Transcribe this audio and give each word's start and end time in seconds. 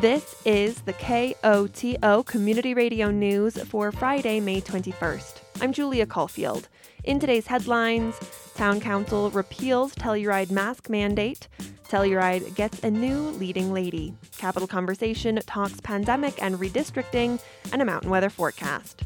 This 0.00 0.36
is 0.44 0.82
the 0.82 0.92
KOTO 0.92 2.26
Community 2.26 2.74
Radio 2.74 3.10
News 3.10 3.56
for 3.62 3.90
Friday, 3.90 4.40
May 4.40 4.60
21st. 4.60 5.40
I'm 5.62 5.72
Julia 5.72 6.04
Caulfield. 6.04 6.68
In 7.04 7.18
today's 7.18 7.46
headlines, 7.46 8.14
Town 8.54 8.78
Council 8.78 9.30
repeals 9.30 9.94
Telluride 9.94 10.50
mask 10.50 10.90
mandate. 10.90 11.48
Telluride 11.88 12.54
gets 12.54 12.82
a 12.82 12.90
new 12.90 13.20
leading 13.30 13.72
lady. 13.72 14.12
Capital 14.36 14.68
Conversation 14.68 15.40
talks 15.46 15.80
pandemic 15.80 16.42
and 16.42 16.56
redistricting, 16.56 17.40
and 17.72 17.80
a 17.80 17.86
mountain 17.86 18.10
weather 18.10 18.28
forecast. 18.28 19.02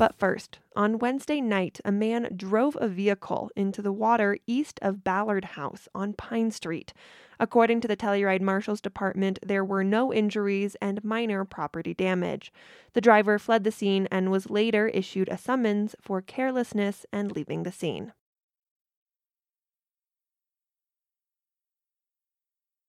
But 0.00 0.14
first, 0.18 0.60
on 0.74 0.98
Wednesday 0.98 1.42
night, 1.42 1.78
a 1.84 1.92
man 1.92 2.32
drove 2.34 2.74
a 2.80 2.88
vehicle 2.88 3.50
into 3.54 3.82
the 3.82 3.92
water 3.92 4.38
east 4.46 4.78
of 4.80 5.04
Ballard 5.04 5.44
House 5.44 5.90
on 5.94 6.14
Pine 6.14 6.50
Street. 6.52 6.94
According 7.38 7.82
to 7.82 7.88
the 7.88 7.98
Telluride 7.98 8.40
Marshal's 8.40 8.80
Department, 8.80 9.38
there 9.44 9.62
were 9.62 9.84
no 9.84 10.10
injuries 10.10 10.74
and 10.80 11.04
minor 11.04 11.44
property 11.44 11.92
damage. 11.92 12.50
The 12.94 13.02
driver 13.02 13.38
fled 13.38 13.62
the 13.62 13.70
scene 13.70 14.08
and 14.10 14.30
was 14.30 14.48
later 14.48 14.88
issued 14.88 15.28
a 15.28 15.36
summons 15.36 15.94
for 16.00 16.22
carelessness 16.22 17.04
and 17.12 17.30
leaving 17.32 17.64
the 17.64 17.70
scene. 17.70 18.14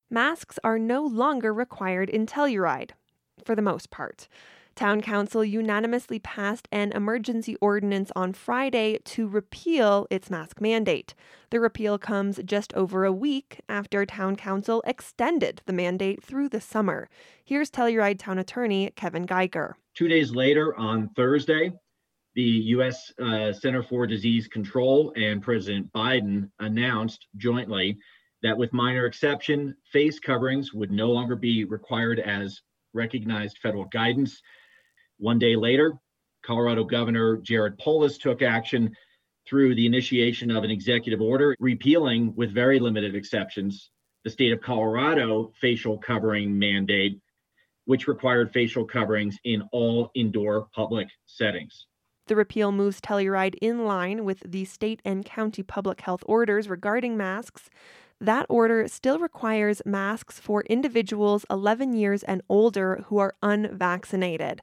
Masks 0.10 0.58
are 0.64 0.80
no 0.80 1.04
longer 1.04 1.54
required 1.54 2.10
in 2.10 2.26
Telluride, 2.26 2.92
for 3.44 3.54
the 3.54 3.62
most 3.62 3.90
part. 3.90 4.30
Town 4.82 5.00
Council 5.00 5.46
unanimously 5.46 6.18
passed 6.18 6.68
an 6.72 6.92
emergency 6.94 7.56
ordinance 7.62 8.12
on 8.16 8.34
Friday 8.34 8.98
to 9.06 9.28
repeal 9.28 10.08
its 10.10 10.32
mask 10.32 10.60
mandate. 10.60 11.14
The 11.52 11.60
repeal 11.60 12.00
comes 12.00 12.40
just 12.44 12.74
over 12.74 13.06
a 13.06 13.12
week 13.12 13.60
after 13.70 14.08
Town 14.08 14.36
Council 14.36 14.82
extended 14.88 15.62
the 15.68 15.72
mandate 15.72 16.24
through 16.24 16.50
the 16.50 16.60
summer. 16.60 17.10
Here's 17.46 17.70
Telluride 17.70 18.18
Town 18.18 18.40
Attorney 18.40 18.92
Kevin 18.96 19.28
Geiger. 19.28 19.76
Two 19.94 20.08
days 20.08 20.32
later, 20.32 20.76
on 20.80 21.10
Thursday, 21.10 21.72
the 22.34 22.42
U.S. 22.42 23.14
Uh, 23.22 23.54
Center 23.54 23.84
for 23.84 24.08
Disease 24.08 24.48
Control 24.48 25.14
and 25.16 25.44
President 25.44 25.94
Biden 25.94 26.50
announced 26.60 27.28
jointly 27.38 28.00
that, 28.42 28.58
with 28.58 28.74
minor 28.74 29.06
exception, 29.06 29.76
face 29.94 30.20
coverings 30.20 30.74
would 30.74 30.90
no 30.90 31.12
longer 31.12 31.36
be 31.36 31.66
required 31.66 32.20
as 32.20 32.60
recognized 32.94 33.60
federal 33.60 33.86
guidance. 33.86 34.42
One 35.22 35.38
day 35.38 35.56
later, 35.56 35.94
Colorado 36.44 36.84
Governor 36.84 37.38
Jared 37.38 37.78
Polis 37.78 38.18
took 38.18 38.42
action 38.42 38.96
through 39.48 39.76
the 39.76 39.86
initiation 39.86 40.50
of 40.50 40.64
an 40.64 40.72
executive 40.72 41.22
order 41.22 41.56
repealing, 41.60 42.34
with 42.36 42.52
very 42.52 42.80
limited 42.80 43.14
exceptions, 43.14 43.92
the 44.24 44.32
state 44.32 44.52
of 44.52 44.62
Colorado 44.62 45.54
facial 45.62 46.00
covering 46.00 46.58
mandate, 46.58 47.20
which 47.86 48.08
required 48.08 48.52
facial 48.52 48.84
coverings 48.84 49.38
in 49.44 49.62
all 49.72 50.10
indoor 50.16 50.68
public 50.74 51.08
settings. 51.28 51.86
The 52.26 52.36
repeal 52.36 52.72
moves 52.72 53.00
Telluride 53.00 53.56
in 53.62 53.86
line 53.86 54.26
with 54.26 54.42
the 54.44 54.66
state 54.66 55.04
and 55.06 55.24
county 55.24 55.62
public 55.62 56.02
health 56.02 56.24
orders 56.26 56.68
regarding 56.68 57.16
masks. 57.16 57.70
That 58.20 58.48
order 58.50 58.88
still 58.88 59.20
requires 59.20 59.84
masks 59.86 60.40
for 60.40 60.64
individuals 60.64 61.46
11 61.52 61.94
years 61.94 62.24
and 62.24 62.42
older 62.50 63.04
who 63.06 63.20
are 63.20 63.36
unvaccinated. 63.44 64.62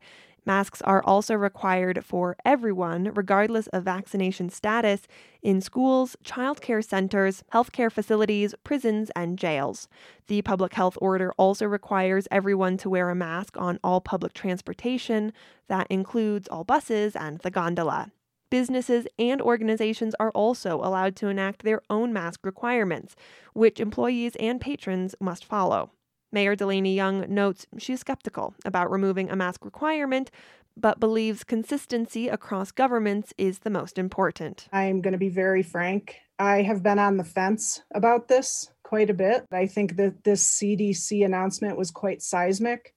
Masks 0.49 0.81
are 0.81 1.03
also 1.05 1.35
required 1.35 2.03
for 2.07 2.35
everyone, 2.43 3.13
regardless 3.13 3.67
of 3.67 3.85
vaccination 3.85 4.49
status, 4.49 5.03
in 5.43 5.61
schools, 5.61 6.17
childcare 6.25 6.83
centers, 6.83 7.45
healthcare 7.53 7.93
facilities, 7.93 8.55
prisons, 8.65 9.11
and 9.15 9.39
jails. 9.39 9.89
The 10.27 10.41
public 10.41 10.73
health 10.73 10.97
order 11.03 11.35
also 11.37 11.67
requires 11.67 12.27
everyone 12.31 12.79
to 12.79 12.89
wear 12.89 13.11
a 13.11 13.15
mask 13.15 13.59
on 13.59 13.79
all 13.85 14.01
public 14.01 14.33
transportation. 14.33 15.35
That 15.67 15.87
includes 15.91 16.49
all 16.49 16.65
buses 16.65 17.15
and 17.15 17.41
the 17.41 17.51
gondola. 17.51 18.11
Businesses 18.49 19.07
and 19.19 19.43
organizations 19.43 20.15
are 20.19 20.31
also 20.31 20.77
allowed 20.79 21.15
to 21.17 21.29
enact 21.29 21.63
their 21.63 21.83
own 21.91 22.15
mask 22.15 22.47
requirements, 22.47 23.15
which 23.53 23.81
employees 23.81 24.35
and 24.37 24.63
patrons 24.63 25.15
must 25.21 25.45
follow. 25.45 25.91
Mayor 26.33 26.55
Delaney 26.55 26.95
Young 26.95 27.25
notes 27.33 27.67
she's 27.79 28.01
skeptical 28.01 28.55
about 28.65 28.91
removing 28.91 29.31
a 29.31 29.37
mask 29.37 29.65
requirement, 29.65 30.31
but 30.77 31.01
believes 31.01 31.45
consistency 31.45 32.29
across 32.29 32.71
governments 32.71 33.35
is 33.37 33.61
the 33.61 33.71
most 33.71 33.99
important. 33.99 34.69
I'm 34.73 35.01
going 35.01 35.13
to 35.13 35.19
be 35.19 35.29
very 35.29 35.63
frank. 35.63 36.17
I 36.39 36.63
have 36.63 36.83
been 36.83 36.99
on 36.99 37.17
the 37.17 37.25
fence 37.25 37.83
about 37.95 38.29
this 38.29 38.71
quite 38.85 39.11
a 39.11 39.15
bit. 39.15 39.45
I 39.53 39.67
think 39.67 39.97
that 39.97 40.25
this 40.25 40.59
CDC 40.59 41.25
announcement 41.25 41.77
was 41.77 41.91
quite 41.91 42.23
seismic, 42.23 42.95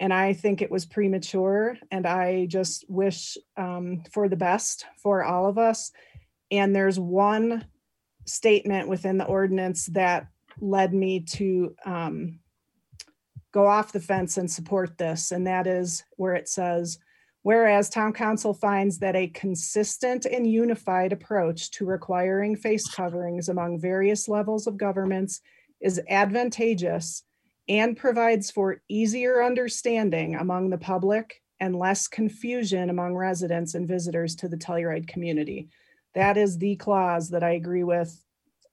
and 0.00 0.12
I 0.12 0.32
think 0.32 0.62
it 0.62 0.70
was 0.70 0.86
premature. 0.86 1.76
And 1.90 2.06
I 2.06 2.46
just 2.46 2.84
wish 2.88 3.36
um, 3.56 4.02
for 4.10 4.28
the 4.28 4.36
best 4.36 4.86
for 4.96 5.22
all 5.22 5.46
of 5.46 5.58
us. 5.58 5.92
And 6.50 6.74
there's 6.74 6.98
one 6.98 7.66
statement 8.24 8.88
within 8.88 9.18
the 9.18 9.26
ordinance 9.26 9.86
that 9.86 10.26
led 10.60 10.92
me 10.92 11.20
to 11.20 11.76
um, 11.86 12.39
go 13.52 13.66
off 13.66 13.92
the 13.92 14.00
fence 14.00 14.36
and 14.36 14.50
support 14.50 14.98
this. 14.98 15.32
And 15.32 15.46
that 15.46 15.66
is 15.66 16.04
where 16.16 16.34
it 16.34 16.48
says, 16.48 16.98
Whereas 17.42 17.88
Town 17.88 18.12
Council 18.12 18.52
finds 18.52 18.98
that 18.98 19.16
a 19.16 19.28
consistent 19.28 20.26
and 20.26 20.46
unified 20.46 21.12
approach 21.12 21.70
to 21.72 21.86
requiring 21.86 22.54
face 22.54 22.86
coverings 22.86 23.48
among 23.48 23.80
various 23.80 24.28
levels 24.28 24.66
of 24.66 24.76
governments 24.76 25.40
is 25.80 26.00
advantageous 26.10 27.22
and 27.66 27.96
provides 27.96 28.50
for 28.50 28.82
easier 28.88 29.42
understanding 29.42 30.34
among 30.34 30.68
the 30.68 30.78
public 30.78 31.40
and 31.60 31.76
less 31.76 32.08
confusion 32.08 32.90
among 32.90 33.14
residents 33.14 33.74
and 33.74 33.88
visitors 33.88 34.34
to 34.36 34.48
the 34.48 34.56
Telluride 34.56 35.06
community. 35.06 35.68
That 36.14 36.36
is 36.36 36.58
the 36.58 36.76
clause 36.76 37.30
that 37.30 37.42
I 37.42 37.52
agree 37.52 37.84
with 37.84 38.22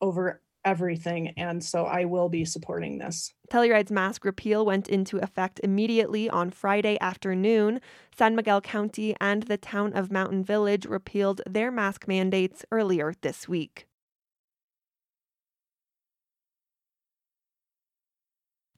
over 0.01 0.41
everything. 0.67 1.33
And 1.37 1.63
so 1.63 1.85
I 1.85 2.03
will 2.05 2.29
be 2.29 2.43
supporting 2.43 2.97
this. 2.97 3.33
Telluride's 3.49 3.91
mask 3.91 4.25
repeal 4.25 4.65
went 4.65 4.89
into 4.89 5.17
effect 5.17 5.61
immediately 5.63 6.29
on 6.29 6.49
Friday 6.51 6.97
afternoon. 6.99 7.79
San 8.15 8.35
Miguel 8.35 8.61
County 8.61 9.15
and 9.21 9.43
the 9.43 9.57
town 9.57 9.93
of 9.93 10.11
Mountain 10.11 10.43
Village 10.43 10.85
repealed 10.85 11.41
their 11.47 11.71
mask 11.71 12.07
mandates 12.07 12.65
earlier 12.71 13.13
this 13.21 13.47
week. 13.47 13.87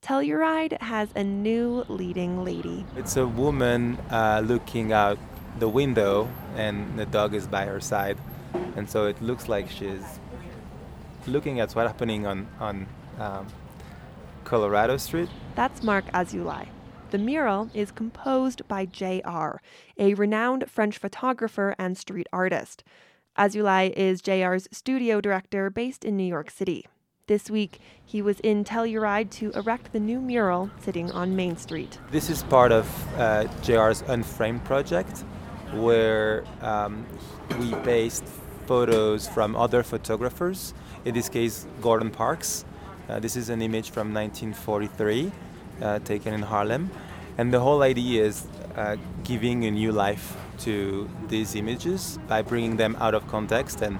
Telluride 0.04 0.80
has 0.82 1.10
a 1.16 1.24
new 1.24 1.84
leading 1.90 2.44
lady. 2.44 2.86
It's 2.96 3.18
a 3.18 3.28
woman 3.28 3.98
uh, 4.10 4.42
looking 4.46 4.94
out 4.94 5.18
the 5.60 5.68
window, 5.68 6.30
and 6.56 6.98
the 6.98 7.06
dog 7.06 7.34
is 7.34 7.48
by 7.48 7.66
her 7.66 7.82
side. 7.82 8.18
And 8.76 8.90
so 8.90 9.08
it 9.08 9.22
looks 9.22 9.50
like 9.50 9.70
she's 9.70 10.19
looking 11.28 11.59
at 11.59 11.72
what's 11.74 11.88
happening 11.88 12.25
on, 12.25 12.47
on 12.59 12.88
um, 13.19 13.47
Colorado 14.44 14.97
Street. 14.97 15.30
That's 15.56 15.84
Marc 15.84 16.06
Azoulay. 16.13 16.68
The 17.12 17.18
mural 17.18 17.69
is 17.74 17.91
composed 17.91 18.68
by 18.68 18.85
J.R., 18.85 19.62
a 19.97 20.13
renowned 20.13 20.69
French 20.69 20.97
photographer 20.97 21.75
and 21.79 21.97
street 21.97 22.28
artist. 22.31 22.84
Azoulay 23.38 23.91
is 23.96 24.22
J.R.'s 24.22 24.68
studio 24.72 25.19
director 25.19 25.69
based 25.69 26.06
in 26.06 26.16
New 26.16 26.24
York 26.24 26.52
City. 26.52 26.85
This 27.25 27.50
week, 27.50 27.79
he 28.03 28.22
was 28.22 28.40
in 28.40 28.63
Telluride 28.63 29.29
to 29.31 29.52
erect 29.52 29.94
the 29.94 30.00
new 30.00 30.19
mural 30.19 30.72
sitting 30.81 31.12
on 31.12 31.35
Main 31.35 31.58
Street. 31.58 32.00
This 32.12 32.29
is 32.29 32.41
part 32.44 32.72
of 32.72 32.85
uh, 33.18 33.44
JR's 33.62 34.02
Unframed 34.08 34.66
project, 34.66 35.20
where 35.73 36.44
um, 36.61 37.05
we 37.59 37.73
paste 37.84 38.26
photos 38.70 39.28
from 39.28 39.56
other 39.56 39.82
photographers 39.82 40.76
in 41.04 41.16
this 41.16 41.28
case 41.28 41.66
Gordon 41.82 42.12
Parks. 42.12 42.66
Uh, 43.10 43.20
this 43.20 43.36
is 43.36 43.50
an 43.50 43.62
image 43.64 43.90
from 43.90 44.14
1943 44.14 45.32
uh, 45.82 45.98
taken 46.12 46.36
in 46.36 46.44
Harlem. 46.44 46.92
And 47.40 47.52
the 47.52 47.62
whole 47.62 47.82
idea 47.82 48.24
is 48.24 48.46
uh, 48.76 48.98
giving 49.24 49.66
a 49.66 49.72
new 49.72 49.92
life 49.92 50.38
to 50.66 51.10
these 51.30 51.56
images 51.56 52.20
by 52.28 52.44
bringing 52.44 52.78
them 52.78 52.96
out 53.00 53.16
of 53.16 53.28
context 53.28 53.82
and 53.82 53.98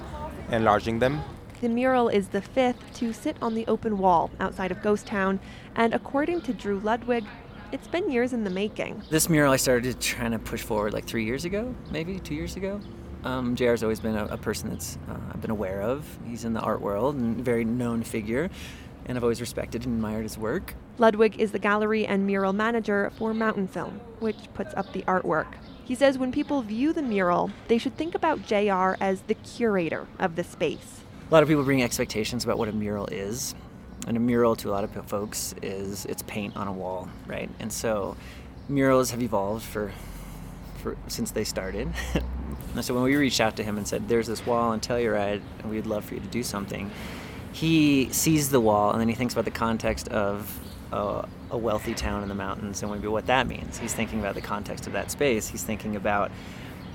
enlarging 0.52 1.00
them. 1.00 1.22
The 1.62 1.70
mural 1.70 2.08
is 2.08 2.28
the 2.28 2.42
fifth 2.42 2.84
to 3.00 3.12
sit 3.12 3.38
on 3.42 3.56
the 3.56 3.66
open 3.66 3.98
wall 3.98 4.30
outside 4.40 4.72
of 4.72 4.84
Ghost 4.84 5.08
Town, 5.08 5.40
and 5.76 5.96
according 5.96 6.42
to 6.42 6.54
Drew 6.54 6.80
Ludwig, 6.80 7.26
it's 7.72 7.88
been 7.88 8.12
years 8.12 8.34
in 8.34 8.44
the 8.44 8.50
making. 8.50 9.02
This 9.10 9.30
mural 9.30 9.52
I 9.52 9.58
started 9.58 10.00
trying 10.00 10.32
to 10.32 10.40
push 10.40 10.62
forward 10.62 10.94
like 10.94 11.06
three 11.06 11.26
years 11.26 11.44
ago, 11.46 11.74
maybe 11.92 12.20
two 12.20 12.36
years 12.36 12.56
ago. 12.56 12.80
Um, 13.24 13.56
JR's 13.56 13.84
always 13.84 14.00
been 14.00 14.16
a, 14.16 14.26
a 14.26 14.38
person 14.38 14.70
that's 14.70 14.98
uh, 15.10 15.18
I've 15.34 15.42
been 15.42 15.52
aware 15.52 15.82
of. 15.82 16.06
He's 16.26 16.46
in 16.46 16.54
the 16.54 16.62
art 16.62 16.82
world 16.82 17.16
and 17.16 17.40
a 17.40 17.44
very 17.44 17.66
known 17.66 18.04
figure, 18.04 18.50
and 19.06 19.18
I've 19.18 19.24
always 19.24 19.42
respected 19.42 19.86
and 19.86 19.96
admired 19.96 20.24
his 20.24 20.38
work. 20.38 20.76
Ludwig 20.98 21.40
is 21.40 21.52
the 21.52 21.60
gallery 21.60 22.06
and 22.06 22.26
mural 22.26 22.54
manager 22.54 23.12
for 23.18 23.34
Mountainfilm, 23.34 24.00
which 24.20 24.38
puts 24.54 24.74
up 24.76 24.92
the 24.94 25.02
artwork. 25.04 25.48
He 25.84 25.96
says 25.96 26.18
when 26.18 26.32
people 26.32 26.62
view 26.62 26.94
the 26.94 27.02
mural, 27.02 27.52
they 27.68 27.78
should 27.78 27.98
think 27.98 28.16
about 28.16 28.46
JR 28.46 28.96
as 29.02 29.22
the 29.22 29.34
curator 29.34 30.08
of 30.20 30.36
the 30.36 30.44
space. 30.44 31.02
a 31.30 31.34
lot 31.34 31.42
of 31.42 31.50
people 31.50 31.64
bring 31.64 31.84
expectations 31.84 32.44
about 32.44 32.58
what 32.58 32.70
a 32.70 32.72
mural 32.72 33.08
is. 33.08 33.56
And 34.08 34.16
a 34.16 34.20
mural 34.20 34.56
to 34.58 34.70
a 34.70 34.72
lot 34.72 34.84
of 34.84 34.92
folks 35.08 35.54
is 35.62 36.06
it's 36.06 36.22
paint 36.24 36.56
on 36.56 36.68
a 36.68 36.72
wall, 36.72 37.10
right? 37.28 37.50
And 37.60 37.72
so 37.72 38.16
murals 38.70 39.12
have 39.12 39.22
evolved 39.22 39.64
for, 39.66 39.92
for 40.78 40.96
since 41.08 41.32
they 41.32 41.44
started. 41.44 41.92
and 42.76 42.86
so 42.86 42.94
when 42.94 43.04
we 43.04 43.16
reached 43.16 43.42
out 43.42 43.56
to 43.58 43.64
him 43.64 43.78
and 43.78 43.88
said, 43.88 44.08
"There's 44.08 44.28
this 44.28 44.46
wall 44.46 44.74
in 44.74 44.80
Telluride, 44.80 45.42
and 45.60 45.70
we'd 45.70 45.86
love 45.86 46.06
for 46.06 46.16
you 46.16 46.20
to 46.20 46.28
do 46.28 46.44
something," 46.44 46.92
he 47.52 48.10
sees 48.12 48.50
the 48.50 48.60
wall 48.60 48.92
and 48.92 49.02
then 49.02 49.08
he 49.08 49.16
thinks 49.16 49.34
about 49.34 49.46
the 49.46 49.52
context 49.52 50.08
of 50.10 50.60
a, 50.92 51.28
a 51.52 51.58
wealthy 51.58 51.94
town 51.94 52.24
in 52.24 52.30
the 52.30 52.36
mountains 52.36 52.82
and 52.82 52.92
maybe 52.92 53.08
what 53.08 53.28
that 53.28 53.48
means. 53.48 53.78
He's 53.78 53.94
thinking 53.94 54.20
about 54.20 54.36
the 54.36 54.42
context 54.42 54.88
of 54.88 54.94
that 54.94 55.12
space. 55.12 55.48
He's 55.48 55.64
thinking 55.64 55.96
about 55.96 56.32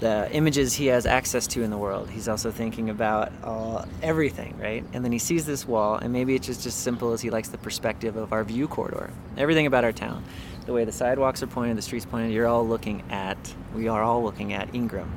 the 0.00 0.28
images 0.32 0.74
he 0.74 0.86
has 0.86 1.06
access 1.06 1.46
to 1.46 1.62
in 1.62 1.70
the 1.70 1.78
world. 1.78 2.10
He's 2.10 2.28
also 2.28 2.50
thinking 2.50 2.90
about 2.90 3.32
uh, 3.42 3.84
everything, 4.02 4.58
right? 4.58 4.84
And 4.92 5.04
then 5.04 5.12
he 5.12 5.20
sees 5.20 5.46
this 5.46 5.66
wall, 5.66 5.96
and 5.96 6.12
maybe 6.12 6.34
it's 6.34 6.46
just 6.46 6.66
as 6.66 6.74
simple 6.74 7.12
as 7.12 7.20
he 7.20 7.30
likes 7.30 7.48
the 7.48 7.58
perspective 7.58 8.16
of 8.16 8.32
our 8.32 8.42
view 8.42 8.66
corridor. 8.66 9.10
Everything 9.36 9.66
about 9.66 9.84
our 9.84 9.92
town, 9.92 10.24
the 10.66 10.72
way 10.72 10.84
the 10.84 10.92
sidewalks 10.92 11.42
are 11.44 11.46
pointed, 11.46 11.78
the 11.78 11.82
streets 11.82 12.04
pointed, 12.04 12.32
you're 12.32 12.48
all 12.48 12.66
looking 12.66 13.04
at, 13.10 13.54
we 13.74 13.86
are 13.86 14.02
all 14.02 14.22
looking 14.22 14.52
at 14.52 14.74
Ingram 14.74 15.10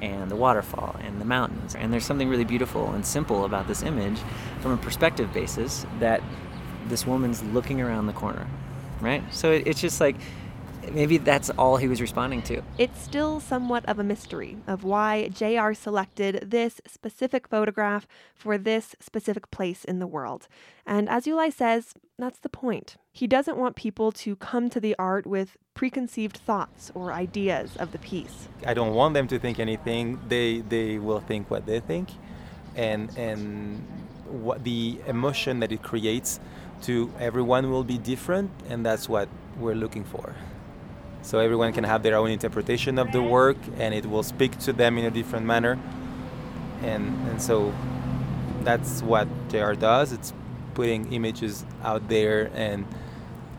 and 0.00 0.30
the 0.30 0.36
waterfall 0.36 0.96
and 1.00 1.20
the 1.20 1.24
mountains. 1.24 1.74
And 1.74 1.92
there's 1.92 2.04
something 2.04 2.28
really 2.28 2.44
beautiful 2.44 2.92
and 2.92 3.04
simple 3.04 3.44
about 3.44 3.68
this 3.68 3.82
image 3.82 4.18
from 4.60 4.72
a 4.72 4.76
perspective 4.76 5.32
basis 5.32 5.86
that 5.98 6.22
this 6.86 7.06
woman's 7.06 7.42
looking 7.42 7.80
around 7.80 8.06
the 8.06 8.12
corner, 8.12 8.46
right? 9.00 9.22
So 9.32 9.52
it, 9.52 9.66
it's 9.66 9.80
just 9.80 10.00
like 10.00 10.16
maybe 10.92 11.18
that's 11.18 11.50
all 11.50 11.76
he 11.76 11.88
was 11.88 12.00
responding 12.00 12.42
to. 12.42 12.62
It's 12.78 13.00
still 13.00 13.40
somewhat 13.40 13.84
of 13.86 13.98
a 13.98 14.04
mystery 14.04 14.58
of 14.66 14.84
why 14.84 15.28
JR 15.28 15.72
selected 15.72 16.50
this 16.50 16.80
specific 16.86 17.48
photograph 17.48 18.06
for 18.34 18.58
this 18.58 18.94
specific 19.00 19.50
place 19.50 19.84
in 19.84 19.98
the 19.98 20.06
world. 20.06 20.48
And 20.86 21.08
as 21.08 21.26
Uli 21.26 21.50
says, 21.50 21.94
that's 22.18 22.38
the 22.38 22.48
point. 22.48 22.96
He 23.12 23.26
doesn't 23.26 23.56
want 23.56 23.76
people 23.76 24.12
to 24.12 24.36
come 24.36 24.70
to 24.70 24.80
the 24.80 24.96
art 24.98 25.26
with 25.26 25.56
preconceived 25.78 26.38
thoughts 26.38 26.90
or 26.96 27.12
ideas 27.12 27.76
of 27.76 27.92
the 27.92 27.98
piece. 27.98 28.48
I 28.66 28.74
don't 28.74 28.94
want 28.94 29.14
them 29.14 29.28
to 29.28 29.38
think 29.38 29.60
anything. 29.60 30.18
They 30.28 30.58
they 30.74 30.98
will 30.98 31.20
think 31.20 31.52
what 31.52 31.66
they 31.66 31.78
think, 31.78 32.08
and 32.74 33.16
and 33.16 33.86
what 34.26 34.64
the 34.64 34.98
emotion 35.06 35.60
that 35.60 35.70
it 35.70 35.84
creates 35.84 36.40
to 36.82 37.12
everyone 37.20 37.70
will 37.70 37.84
be 37.84 37.96
different, 37.96 38.50
and 38.68 38.84
that's 38.84 39.08
what 39.08 39.28
we're 39.60 39.76
looking 39.76 40.04
for. 40.04 40.34
So 41.22 41.38
everyone 41.38 41.72
can 41.72 41.84
have 41.84 42.02
their 42.02 42.16
own 42.16 42.30
interpretation 42.30 42.98
of 42.98 43.12
the 43.12 43.22
work, 43.22 43.58
and 43.78 43.94
it 43.94 44.04
will 44.04 44.24
speak 44.24 44.58
to 44.66 44.72
them 44.72 44.98
in 44.98 45.04
a 45.04 45.12
different 45.12 45.46
manner. 45.46 45.78
And 46.82 47.04
and 47.28 47.40
so 47.40 47.72
that's 48.64 49.00
what 49.02 49.28
JR 49.48 49.74
does. 49.74 50.12
It's 50.12 50.32
putting 50.74 51.12
images 51.12 51.64
out 51.84 52.08
there 52.08 52.50
and 52.54 52.84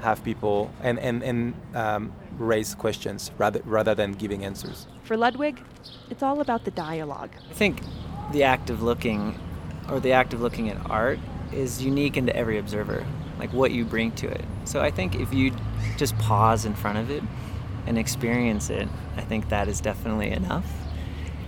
have 0.01 0.24
people 0.24 0.72
and 0.81 1.00
and 1.00 1.24
and 1.24 1.54
um, 1.75 2.13
raise 2.38 2.75
questions 2.75 3.31
rather 3.38 3.62
rather 3.66 3.96
than 3.96 4.13
giving 4.13 4.46
answers. 4.46 4.88
For 5.04 5.18
Ludwig, 5.18 5.60
it's 6.10 6.24
all 6.24 6.42
about 6.42 6.66
the 6.66 6.72
dialogue. 6.72 7.31
I 7.50 7.54
think 7.54 7.81
the 8.31 8.44
act 8.44 8.69
of 8.69 8.81
looking, 8.81 9.40
or 9.90 10.00
the 10.00 10.12
act 10.13 10.34
of 10.34 10.42
looking 10.42 10.69
at 10.69 10.78
art, 10.90 11.19
is 11.51 11.81
unique 11.81 12.16
into 12.16 12.36
every 12.36 12.57
observer, 12.57 13.06
like 13.40 13.51
what 13.54 13.72
you 13.72 13.86
bring 13.86 14.12
to 14.13 14.28
it. 14.28 14.46
So 14.66 14.81
I 14.81 14.92
think 14.92 15.16
if 15.16 15.34
you 15.34 15.54
just 15.98 16.18
pause 16.18 16.66
in 16.66 16.75
front 16.75 17.00
of 17.00 17.10
it 17.10 17.24
and 17.88 17.98
experience 17.98 18.69
it, 18.69 18.88
I 19.18 19.22
think 19.22 19.50
that 19.50 19.68
is 19.68 19.81
definitely 19.81 20.30
enough. 20.31 20.72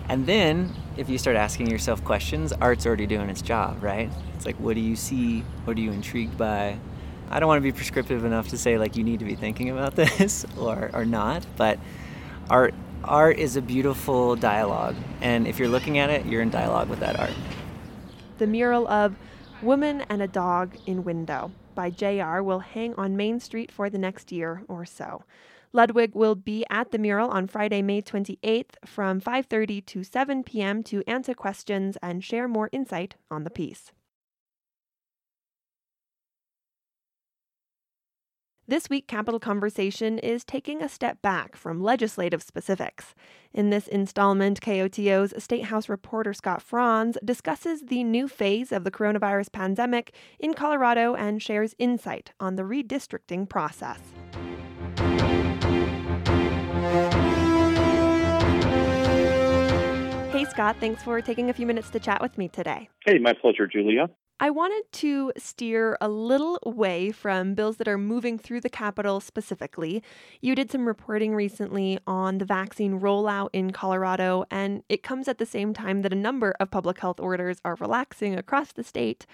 And 0.09 0.25
then 0.25 0.74
if 0.98 1.09
you 1.09 1.18
start 1.18 1.38
asking 1.38 1.68
yourself 1.68 2.03
questions, 2.03 2.51
art's 2.53 2.86
already 2.86 3.07
doing 3.07 3.30
its 3.30 3.42
job, 3.42 3.81
right? 3.81 4.09
It's 4.36 4.45
like, 4.45 4.57
what 4.57 4.75
do 4.75 4.81
you 4.81 4.95
see? 4.95 5.42
What 5.63 5.77
are 5.77 5.80
you 5.80 5.92
intrigued 5.92 6.38
by? 6.38 6.77
I 7.31 7.39
don't 7.39 7.47
want 7.47 7.59
to 7.59 7.63
be 7.63 7.71
prescriptive 7.71 8.25
enough 8.25 8.49
to 8.49 8.57
say 8.57 8.77
like 8.77 8.97
you 8.97 9.05
need 9.05 9.19
to 9.19 9.25
be 9.25 9.35
thinking 9.35 9.69
about 9.69 9.95
this 9.95 10.45
or, 10.59 10.91
or 10.93 11.05
not, 11.05 11.45
but 11.55 11.79
art 12.49 12.73
art 13.03 13.39
is 13.39 13.55
a 13.55 13.61
beautiful 13.61 14.35
dialogue, 14.35 14.95
and 15.21 15.47
if 15.47 15.57
you're 15.57 15.69
looking 15.69 15.97
at 15.97 16.09
it, 16.09 16.25
you're 16.25 16.41
in 16.41 16.49
dialogue 16.49 16.89
with 16.89 16.99
that 16.99 17.19
art. 17.19 17.33
The 18.37 18.45
mural 18.45 18.87
of 18.87 19.15
Woman 19.61 20.01
and 20.09 20.21
a 20.21 20.27
Dog 20.27 20.75
in 20.85 21.03
Window 21.03 21.51
by 21.73 21.89
JR 21.89 22.41
will 22.41 22.59
hang 22.59 22.93
on 22.95 23.15
Main 23.15 23.39
Street 23.39 23.71
for 23.71 23.89
the 23.89 23.97
next 23.97 24.31
year 24.31 24.63
or 24.67 24.85
so. 24.85 25.23
Ludwig 25.73 26.13
will 26.13 26.35
be 26.35 26.65
at 26.69 26.91
the 26.91 26.97
mural 26.97 27.29
on 27.29 27.47
Friday, 27.47 27.81
May 27.81 28.01
28th 28.01 28.75
from 28.85 29.21
5:30 29.21 29.85
to 29.85 30.03
7 30.03 30.43
p.m. 30.43 30.83
to 30.83 31.01
answer 31.07 31.33
questions 31.33 31.97
and 32.03 32.23
share 32.23 32.47
more 32.47 32.69
insight 32.73 33.15
on 33.31 33.45
the 33.45 33.49
piece. 33.49 33.93
This 38.71 38.89
week, 38.89 39.06
Capital 39.06 39.38
Conversation 39.38 40.18
is 40.18 40.45
taking 40.45 40.81
a 40.81 40.88
step 40.88 41.21
back 41.21 41.57
from 41.57 41.83
legislative 41.83 42.41
specifics. 42.41 43.13
In 43.51 43.69
this 43.69 43.85
installment, 43.89 44.62
KOTO's 44.62 45.33
State 45.44 45.65
House 45.65 45.89
reporter 45.89 46.31
Scott 46.31 46.62
Franz 46.62 47.18
discusses 47.21 47.81
the 47.81 48.06
new 48.06 48.29
phase 48.29 48.71
of 48.71 48.85
the 48.85 48.89
coronavirus 48.89 49.51
pandemic 49.51 50.13
in 50.39 50.53
Colorado 50.53 51.15
and 51.15 51.44
shares 51.44 51.75
insight 51.79 52.31
on 52.39 52.56
the 52.56 52.63
redistricting 52.63 53.50
process. 53.50 54.00
Hey, 60.31 60.45
Scott, 60.45 60.77
thanks 60.79 61.03
for 61.03 61.19
taking 61.19 61.50
a 61.50 61.53
few 61.53 61.65
minutes 61.65 61.89
to 61.89 62.00
chat 62.00 62.21
with 62.21 62.38
me 62.38 62.47
today. 62.47 62.88
Hey, 63.06 63.17
my 63.17 63.33
pleasure, 63.33 63.67
Julia. 63.67 64.09
I 64.43 64.49
wanted 64.49 64.91
to 64.93 65.31
steer 65.38 65.99
a 66.01 66.09
little 66.09 66.57
away 66.63 67.11
from 67.11 67.53
bills 67.53 67.77
that 67.77 67.88
are 67.88 67.99
moving 67.99 68.39
through 68.39 68.61
the 68.61 68.71
Capitol 68.71 69.19
specifically. 69.19 70.01
You 70.41 70.55
did 70.55 70.71
some 70.71 70.88
reporting 70.88 71.35
recently 71.35 71.99
on 72.07 72.39
the 72.39 72.45
vaccine 72.45 72.99
rollout 72.99 73.49
in 73.53 73.69
Colorado, 73.69 74.45
and 74.49 74.81
it 74.89 75.03
comes 75.03 75.27
at 75.27 75.38
the 75.38 75.45
same 75.45 75.75
time 75.75 76.01
that 76.01 76.11
a 76.11 76.15
number 76.15 76.55
of 76.59 76.71
public 76.71 76.99
health 77.01 77.19
orders 77.19 77.61
are 77.63 77.75
relaxing 77.75 78.35
across 78.35 78.71
the 78.71 78.83
state. 78.83 79.27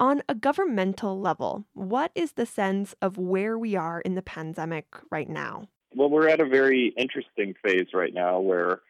On 0.00 0.22
a 0.28 0.34
governmental 0.34 1.20
level, 1.20 1.64
what 1.74 2.10
is 2.16 2.32
the 2.32 2.46
sense 2.46 2.96
of 3.00 3.16
where 3.16 3.56
we 3.56 3.76
are 3.76 4.00
in 4.00 4.16
the 4.16 4.22
pandemic 4.22 4.86
right 5.08 5.28
now? 5.28 5.68
Well, 5.94 6.10
we're 6.10 6.28
at 6.28 6.40
a 6.40 6.48
very 6.48 6.92
interesting 6.96 7.54
phase 7.62 7.94
right 7.94 8.12
now 8.12 8.40
where, 8.40 8.80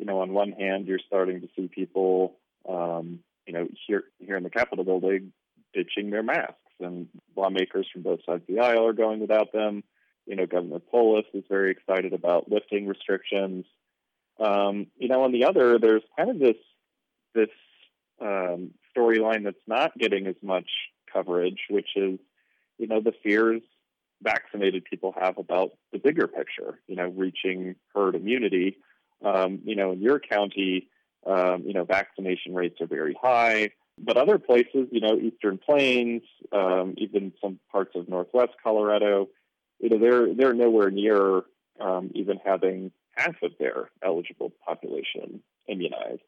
you 0.00 0.04
know, 0.04 0.18
on 0.20 0.32
one 0.32 0.50
hand, 0.50 0.88
you're 0.88 0.98
starting 1.06 1.42
to 1.42 1.48
see 1.54 1.68
people 1.68 2.34
um, 2.68 3.20
you 3.46 3.52
know, 3.52 3.66
here 3.86 4.04
here 4.18 4.36
in 4.36 4.42
the 4.42 4.50
Capitol 4.50 4.84
building, 4.84 5.32
ditching 5.72 6.10
their 6.10 6.22
masks, 6.22 6.56
and 6.80 7.08
lawmakers 7.36 7.88
from 7.92 8.02
both 8.02 8.20
sides 8.24 8.42
of 8.48 8.54
the 8.54 8.60
aisle 8.60 8.86
are 8.86 8.92
going 8.92 9.20
without 9.20 9.52
them. 9.52 9.82
You 10.26 10.36
know, 10.36 10.46
Governor 10.46 10.78
Polis 10.78 11.26
is 11.34 11.44
very 11.48 11.72
excited 11.72 12.12
about 12.12 12.50
lifting 12.50 12.86
restrictions. 12.86 13.64
Um, 14.38 14.86
you 14.96 15.08
know, 15.08 15.22
on 15.22 15.32
the 15.32 15.44
other, 15.44 15.78
there's 15.78 16.02
kind 16.16 16.30
of 16.30 16.38
this 16.38 16.56
this 17.34 17.48
um, 18.20 18.70
storyline 18.96 19.44
that's 19.44 19.56
not 19.66 19.96
getting 19.98 20.26
as 20.26 20.36
much 20.42 20.68
coverage, 21.12 21.60
which 21.70 21.88
is, 21.96 22.18
you 22.78 22.86
know, 22.86 23.00
the 23.00 23.14
fears 23.22 23.62
vaccinated 24.22 24.84
people 24.84 25.14
have 25.18 25.38
about 25.38 25.72
the 25.92 25.98
bigger 25.98 26.26
picture. 26.28 26.78
You 26.86 26.96
know, 26.96 27.08
reaching 27.08 27.76
herd 27.94 28.14
immunity. 28.14 28.78
Um, 29.24 29.60
you 29.64 29.76
know, 29.76 29.92
in 29.92 30.00
your 30.00 30.18
county, 30.18 30.88
um, 31.26 31.62
you 31.64 31.72
know, 31.72 31.84
vaccination 31.84 32.54
rates 32.54 32.80
are 32.80 32.86
very 32.86 33.16
high. 33.20 33.70
But 33.98 34.16
other 34.16 34.38
places, 34.38 34.88
you 34.90 35.00
know, 35.00 35.18
Eastern 35.18 35.58
Plains, 35.58 36.22
um, 36.50 36.94
even 36.96 37.32
some 37.42 37.58
parts 37.70 37.92
of 37.94 38.08
Northwest 38.08 38.52
Colorado, 38.62 39.28
you 39.78 39.90
know, 39.90 39.98
they're 39.98 40.34
they're 40.34 40.54
nowhere 40.54 40.90
near 40.90 41.42
um, 41.80 42.10
even 42.14 42.38
having 42.44 42.92
half 43.12 43.34
of 43.42 43.52
their 43.58 43.90
eligible 44.02 44.52
population 44.66 45.42
immunized. 45.68 46.22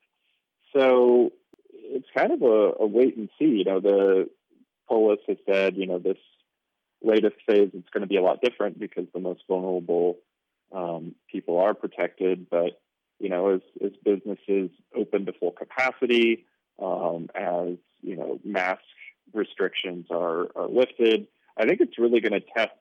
So 0.77 1.33
it's 1.73 2.09
kind 2.15 2.33
of 2.33 2.43
a, 2.43 2.73
a 2.81 2.87
wait 2.87 3.17
and 3.17 3.29
see. 3.39 3.47
You 3.47 3.65
know, 3.65 3.81
the 3.81 4.29
Polis 4.89 5.21
has 5.29 5.39
said, 5.47 5.77
you 5.77 5.87
know, 5.87 5.99
this 5.99 6.19
latest 7.03 7.37
phase 7.47 7.71
it's 7.73 7.89
going 7.91 8.03
to 8.03 8.07
be 8.07 8.17
a 8.17 8.23
lot 8.23 8.41
different 8.43 8.79
because 8.79 9.07
the 9.13 9.21
most 9.21 9.43
vulnerable 9.49 10.19
um, 10.73 11.15
people 11.31 11.59
are 11.59 11.75
protected, 11.75 12.49
but 12.51 12.81
you 13.25 13.31
know, 13.31 13.55
as, 13.55 13.63
as 13.83 13.93
businesses 14.05 14.69
open 14.95 15.25
to 15.25 15.33
full 15.33 15.53
capacity, 15.53 16.45
um, 16.79 17.31
as, 17.35 17.79
you 18.03 18.17
know, 18.17 18.39
mask 18.45 18.83
restrictions 19.33 20.05
are, 20.11 20.49
are 20.55 20.69
lifted, 20.69 21.27
I 21.57 21.65
think 21.65 21.81
it's 21.81 21.99
really 21.99 22.21
going 22.21 22.39
to 22.39 22.47
test 22.55 22.77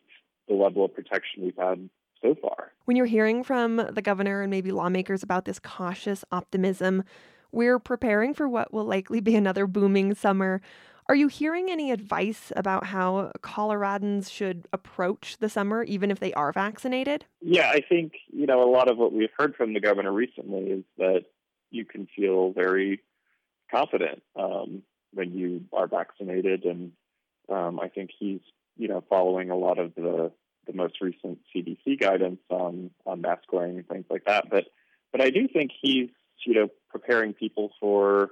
the 0.50 0.56
level 0.56 0.84
of 0.84 0.94
protection 0.94 1.46
we've 1.46 1.56
had 1.58 1.90
so 2.22 2.36
far. 2.42 2.74
When 2.84 2.98
you're 2.98 3.06
hearing 3.06 3.42
from 3.46 3.78
the 3.78 4.02
governor 4.02 4.42
and 4.42 4.52
maybe 4.52 4.74
lawmakers 4.74 5.24
about 5.24 5.46
this 5.46 5.60
cautious 5.60 6.26
optimism, 6.30 7.06
we're 7.54 7.80
preparing 7.80 8.34
for 8.34 8.50
what 8.50 8.74
will 8.74 8.84
likely 8.84 9.22
be 9.22 9.38
another 9.38 9.66
booming 9.66 10.14
summer. 10.14 10.60
Are 11.08 11.16
you 11.16 11.28
hearing 11.28 11.70
any 11.70 11.92
advice 11.92 12.52
about 12.56 12.86
how 12.86 13.32
Coloradans 13.40 14.32
should 14.32 14.68
approach 14.72 15.38
the 15.40 15.50
summer, 15.50 15.84
even 15.84 16.12
if 16.12 16.20
they 16.20 16.34
are 16.34 16.52
vaccinated? 16.52 17.26
Yeah, 17.42 17.70
I 17.70 17.82
think, 17.82 18.14
you 18.32 18.46
know, 18.46 18.64
a 18.64 18.72
lot 18.72 18.90
of 18.90 18.98
what 18.98 19.12
we've 19.12 19.30
heard 19.38 19.56
from 19.56 19.74
the 19.74 19.82
governor 19.82 20.14
recently 20.14 20.62
is 20.62 20.84
that 20.98 21.26
you 21.72 21.84
can 21.84 22.08
feel 22.16 22.52
very 22.52 23.02
confident 23.70 24.22
um, 24.36 24.84
when 25.14 25.34
you 25.34 25.66
are 25.74 25.88
vaccinated, 25.88 26.64
and 26.64 26.92
um, 27.50 27.80
I 27.80 27.90
think 27.90 28.12
he's 28.18 28.40
you 28.78 28.88
know 28.88 29.04
following 29.10 29.50
a 29.50 29.58
lot 29.58 29.80
of 29.80 29.94
the 29.96 30.32
the 30.66 30.74
most 30.74 31.02
recent 31.02 31.40
CDC 31.54 32.00
guidance 32.00 32.40
on 32.50 32.92
on 33.06 33.22
mask 33.22 33.52
wearing 33.52 33.78
and 33.78 33.88
things 33.88 34.06
like 34.10 34.26
that. 34.26 34.50
But 34.50 34.66
but 35.12 35.22
I 35.22 35.30
do 35.30 35.48
think 35.48 35.72
he's 35.82 36.10
you 36.46 36.54
know 36.54 36.68
preparing 36.90 37.34
people 37.34 37.72
for 37.80 38.30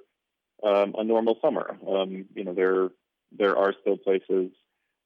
um, 0.63 0.95
a 0.97 1.03
normal 1.03 1.37
summer. 1.41 1.77
Um, 1.87 2.25
you 2.35 2.43
know 2.43 2.53
there 2.53 2.89
there 3.37 3.57
are 3.57 3.73
still 3.81 3.97
places, 3.97 4.51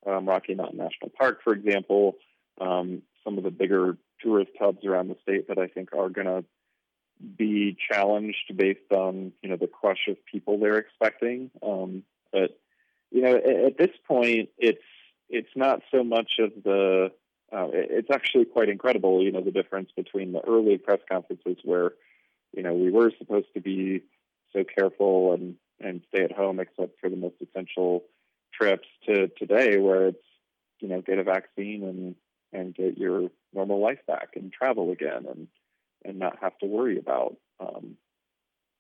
um, 0.06 0.28
Rocky 0.28 0.56
Mountain 0.56 0.78
National 0.78 1.12
Park, 1.18 1.42
for 1.44 1.54
example, 1.54 2.16
um, 2.60 3.04
some 3.24 3.38
of 3.38 3.44
the 3.44 3.52
bigger 3.52 3.98
tourist 4.22 4.52
hubs 4.60 4.86
around 4.86 5.10
the 5.10 5.18
state 5.22 5.48
that 5.48 5.58
I 5.58 5.68
think 5.68 5.90
are 5.94 6.10
going 6.10 6.28
to 6.28 6.44
be 7.38 7.78
challenged 7.92 8.56
based 8.56 8.92
on 8.92 9.32
you 9.42 9.50
know 9.50 9.58
the 9.58 9.68
crush 9.68 10.08
of 10.08 10.18
people 10.26 10.60
they're 10.60 10.78
expecting. 10.78 11.52
Um, 11.64 12.04
but 12.32 12.60
you 13.12 13.22
know, 13.22 13.36
at, 13.36 13.46
at, 13.46 13.78
this 13.78 13.96
point, 14.08 14.50
it's 14.58 14.84
it's 15.30 15.50
not 15.56 15.82
so 15.92 16.04
much 16.04 16.34
of 16.40 16.52
the. 16.64 17.12
Uh, 17.52 17.68
it's 17.72 18.10
actually 18.12 18.44
quite 18.44 18.70
incredible, 18.70 19.24
you 19.24 19.32
know, 19.32 19.40
the 19.40 19.52
difference 19.52 19.90
between 19.96 20.34
the 20.34 20.42
early 20.42 20.78
press 20.78 21.00
conferences 21.10 21.58
where, 21.64 21.92
you 22.58 22.64
know, 22.64 22.74
we 22.74 22.92
were 22.92 23.12
supposed 23.20 23.46
to 23.54 23.62
be 23.62 24.02
so 24.56 24.64
careful 24.64 25.34
and 25.34 25.56
and 25.80 26.02
stay 26.08 26.24
at 26.24 26.32
home 26.32 26.60
except 26.60 27.00
for 27.02 27.10
the 27.10 27.16
most 27.16 27.36
essential 27.42 28.04
trips 28.54 28.88
to 29.06 29.28
today 29.38 29.78
where 29.78 30.08
it's 30.08 30.26
you 30.80 30.88
know 30.88 31.02
get 31.02 31.20
a 31.20 31.24
vaccine 31.24 31.84
and 31.84 32.16
and 32.54 32.74
get 32.76 32.98
your 32.98 33.30
normal 33.54 33.82
life 33.82 34.00
back 34.08 34.30
and 34.36 34.54
travel 34.54 34.92
again 34.92 35.26
and 35.30 35.48
and 36.04 36.20
not 36.20 36.38
have 36.42 36.58
to 36.60 36.66
worry 36.66 36.98
about 36.98 37.36
um, 37.60 37.98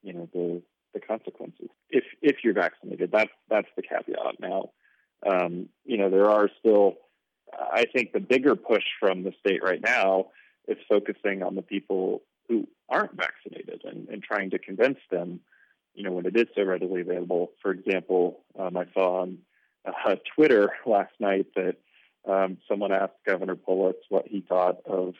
you 0.03 0.13
know 0.13 0.29
the 0.34 0.62
the 0.94 1.00
consequences 1.00 1.70
if 1.89 2.05
if 2.22 2.38
you're 2.44 2.53
vaccinated. 2.53 3.12
That's 3.12 3.32
that's 3.50 3.67
the 3.75 3.84
caveat. 3.84 4.39
Now, 4.39 4.72
um, 5.27 5.70
you 5.84 5.98
know 5.98 6.10
there 6.10 6.29
are 6.29 6.50
still. 6.60 6.96
I 7.53 7.86
think 7.86 8.12
the 8.12 8.20
bigger 8.20 8.55
push 8.55 8.84
from 9.00 9.24
the 9.24 9.32
state 9.39 9.63
right 9.63 9.79
now 9.82 10.27
is 10.67 10.77
focusing 10.89 11.44
on 11.44 11.55
the 11.55 11.62
people 11.62 12.24
who 12.50 12.67
aren't 12.89 13.13
vaccinated 13.13 13.82
and, 13.86 14.10
and 14.10 14.22
trying 14.22 14.50
to 14.50 14.60
convince 14.60 14.98
them, 15.12 15.39
you 15.96 16.04
know, 16.04 16.12
when 16.12 16.25
it 16.25 16.36
is 16.36 16.48
so 16.56 16.64
readily 16.64 17.02
available. 17.02 17.52
For 17.62 17.72
example, 17.72 18.42
um, 18.60 18.78
I 18.78 18.86
saw 18.94 19.22
on 19.22 19.40
uh, 19.86 20.16
Twitter 20.36 20.70
last 20.86 21.14
night 21.20 21.48
that 21.56 21.78
um, 22.28 22.58
someone 22.68 22.92
asked 22.92 23.14
Governor 23.25 23.56
Polis 23.56 23.96
what 24.10 24.28
he 24.28 24.42
thought 24.42 24.78
of 24.86 25.14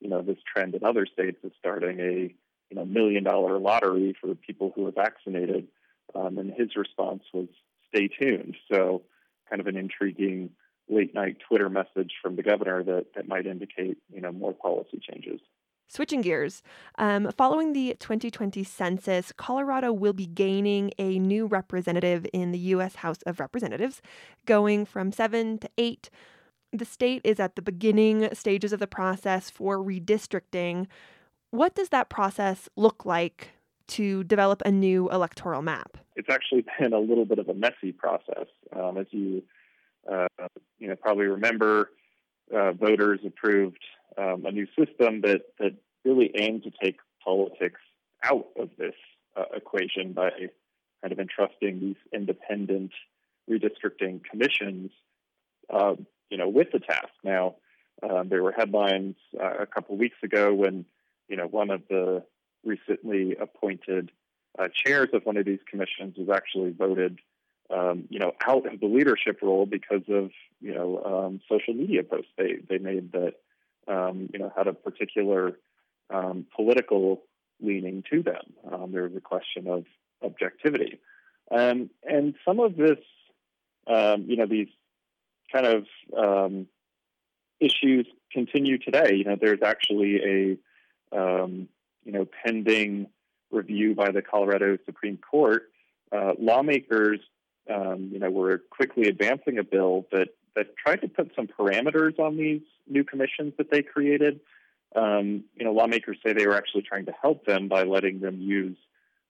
you 0.00 0.08
know 0.08 0.22
this 0.22 0.38
trend 0.52 0.74
in 0.74 0.84
other 0.84 1.06
states 1.06 1.38
of 1.44 1.52
starting 1.58 2.00
a 2.00 2.34
you 2.70 2.76
know 2.76 2.84
million 2.84 3.24
dollar 3.24 3.58
lottery 3.58 4.14
for 4.20 4.34
people 4.34 4.72
who 4.74 4.86
are 4.86 4.92
vaccinated, 4.92 5.68
um, 6.14 6.38
and 6.38 6.52
his 6.52 6.76
response 6.76 7.22
was 7.32 7.48
"Stay 7.88 8.08
tuned." 8.08 8.56
So, 8.70 9.02
kind 9.48 9.60
of 9.60 9.66
an 9.66 9.76
intriguing 9.76 10.50
late 10.88 11.14
night 11.14 11.38
Twitter 11.48 11.68
message 11.68 12.12
from 12.22 12.36
the 12.36 12.42
governor 12.42 12.82
that 12.82 13.06
that 13.14 13.28
might 13.28 13.46
indicate 13.46 13.98
you 14.12 14.20
know 14.20 14.32
more 14.32 14.52
policy 14.52 15.00
changes. 15.00 15.40
Switching 15.88 16.20
gears, 16.20 16.62
um, 16.98 17.30
following 17.36 17.72
the 17.72 17.96
2020 18.00 18.64
census, 18.64 19.32
Colorado 19.32 19.92
will 19.92 20.12
be 20.12 20.26
gaining 20.26 20.90
a 20.98 21.18
new 21.18 21.46
representative 21.46 22.26
in 22.32 22.50
the 22.50 22.58
U.S. 22.58 22.96
House 22.96 23.22
of 23.22 23.38
Representatives, 23.38 24.02
going 24.46 24.84
from 24.84 25.12
seven 25.12 25.58
to 25.58 25.70
eight 25.78 26.10
the 26.72 26.84
state 26.84 27.20
is 27.24 27.40
at 27.40 27.56
the 27.56 27.62
beginning 27.62 28.28
stages 28.34 28.72
of 28.72 28.80
the 28.80 28.86
process 28.86 29.50
for 29.50 29.78
redistricting. 29.78 30.86
What 31.50 31.74
does 31.74 31.90
that 31.90 32.08
process 32.08 32.68
look 32.76 33.04
like 33.04 33.50
to 33.88 34.24
develop 34.24 34.62
a 34.64 34.70
new 34.70 35.08
electoral 35.10 35.62
map? 35.62 35.96
It's 36.16 36.28
actually 36.28 36.64
been 36.80 36.92
a 36.92 36.98
little 36.98 37.24
bit 37.24 37.38
of 37.38 37.48
a 37.48 37.54
messy 37.54 37.92
process. 37.92 38.46
Um, 38.74 38.98
as 38.98 39.06
you 39.10 39.42
uh, 40.10 40.28
you 40.78 40.88
know 40.88 40.96
probably 40.96 41.26
remember, 41.26 41.90
uh, 42.54 42.72
voters 42.72 43.20
approved 43.26 43.82
um, 44.16 44.44
a 44.46 44.52
new 44.52 44.66
system 44.78 45.20
that 45.22 45.42
that 45.58 45.74
really 46.04 46.30
aimed 46.36 46.62
to 46.64 46.70
take 46.82 46.98
politics 47.24 47.80
out 48.22 48.46
of 48.58 48.70
this 48.78 48.94
uh, 49.36 49.44
equation 49.54 50.12
by 50.12 50.30
kind 51.02 51.12
of 51.12 51.18
entrusting 51.18 51.80
these 51.80 51.96
independent 52.12 52.92
redistricting 53.50 54.22
commissions 54.24 54.90
uh, 55.70 55.94
you 56.30 56.36
know, 56.36 56.48
with 56.48 56.68
the 56.72 56.78
task. 56.78 57.08
Now, 57.22 57.56
um, 58.02 58.28
there 58.28 58.42
were 58.42 58.52
headlines 58.52 59.16
uh, 59.40 59.54
a 59.60 59.66
couple 59.66 59.96
weeks 59.96 60.16
ago 60.22 60.52
when, 60.52 60.84
you 61.28 61.36
know, 61.36 61.46
one 61.46 61.70
of 61.70 61.82
the 61.88 62.24
recently 62.64 63.36
appointed 63.40 64.10
uh, 64.58 64.68
chairs 64.72 65.08
of 65.12 65.24
one 65.24 65.36
of 65.36 65.44
these 65.44 65.60
commissions 65.70 66.16
was 66.16 66.28
actually 66.34 66.70
voted, 66.70 67.18
um, 67.70 68.04
you 68.10 68.18
know, 68.18 68.32
out 68.46 68.72
of 68.72 68.80
the 68.80 68.86
leadership 68.86 69.40
role 69.42 69.66
because 69.66 70.02
of, 70.08 70.30
you 70.60 70.74
know, 70.74 71.02
um, 71.04 71.40
social 71.48 71.74
media 71.74 72.02
posts 72.02 72.30
they 72.36 72.56
they 72.68 72.78
made 72.78 73.12
that, 73.12 73.34
um, 73.88 74.28
you 74.32 74.38
know, 74.38 74.52
had 74.56 74.66
a 74.66 74.72
particular 74.72 75.58
um, 76.10 76.46
political 76.54 77.22
leaning 77.60 78.04
to 78.10 78.22
them. 78.22 78.52
Um, 78.70 78.92
there 78.92 79.02
was 79.04 79.16
a 79.16 79.20
question 79.20 79.66
of 79.68 79.84
objectivity, 80.22 81.00
and 81.50 81.90
some 82.44 82.60
of 82.60 82.76
this, 82.76 82.98
you 83.88 84.36
know, 84.36 84.46
these 84.46 84.68
kind 85.52 85.66
of 85.66 85.86
um, 86.16 86.66
issues 87.60 88.06
continue 88.32 88.78
today. 88.78 89.14
You 89.14 89.24
know, 89.24 89.36
there's 89.40 89.62
actually 89.62 90.58
a 91.12 91.16
um, 91.16 91.68
you 92.04 92.12
know 92.12 92.26
pending 92.44 93.08
review 93.50 93.94
by 93.94 94.10
the 94.10 94.22
Colorado 94.22 94.78
Supreme 94.84 95.18
Court. 95.18 95.70
Uh, 96.12 96.32
lawmakers, 96.38 97.20
um, 97.72 98.10
you 98.12 98.18
know, 98.18 98.30
were 98.30 98.62
quickly 98.70 99.08
advancing 99.08 99.58
a 99.58 99.64
bill 99.64 100.06
that 100.12 100.28
that 100.56 100.76
tried 100.76 101.02
to 101.02 101.08
put 101.08 101.30
some 101.36 101.46
parameters 101.46 102.18
on 102.18 102.36
these 102.36 102.62
new 102.88 103.04
commissions 103.04 103.52
that 103.58 103.70
they 103.70 103.82
created. 103.82 104.40
Um, 104.94 105.44
you 105.54 105.64
know, 105.64 105.72
lawmakers 105.72 106.16
say 106.24 106.32
they 106.32 106.46
were 106.46 106.56
actually 106.56 106.82
trying 106.82 107.06
to 107.06 107.12
help 107.20 107.44
them 107.44 107.68
by 107.68 107.84
letting 107.84 108.20
them 108.20 108.40
use 108.40 108.76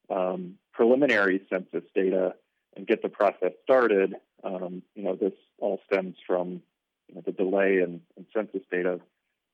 um, 0.09 0.55
preliminary 0.73 1.43
census 1.51 1.83
data 1.95 2.35
and 2.77 2.87
get 2.87 3.03
the 3.03 3.09
process 3.09 3.53
started. 3.65 4.15
Um, 4.45 4.83
you 4.95 5.03
know, 5.03 5.17
this 5.17 5.33
all 5.59 5.81
stems 5.87 6.15
from 6.27 6.63
you 7.09 7.17
know, 7.17 7.23
the 7.25 7.33
delay 7.33 7.79
in, 7.79 8.01
in 8.17 8.27
census 8.35 8.63
data, 8.71 9.01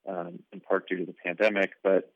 um, 0.07 0.41
in 0.53 0.61
part 0.61 0.89
due 0.89 0.99
to 0.99 1.07
the 1.07 1.15
pandemic. 1.25 1.71
But 1.83 2.13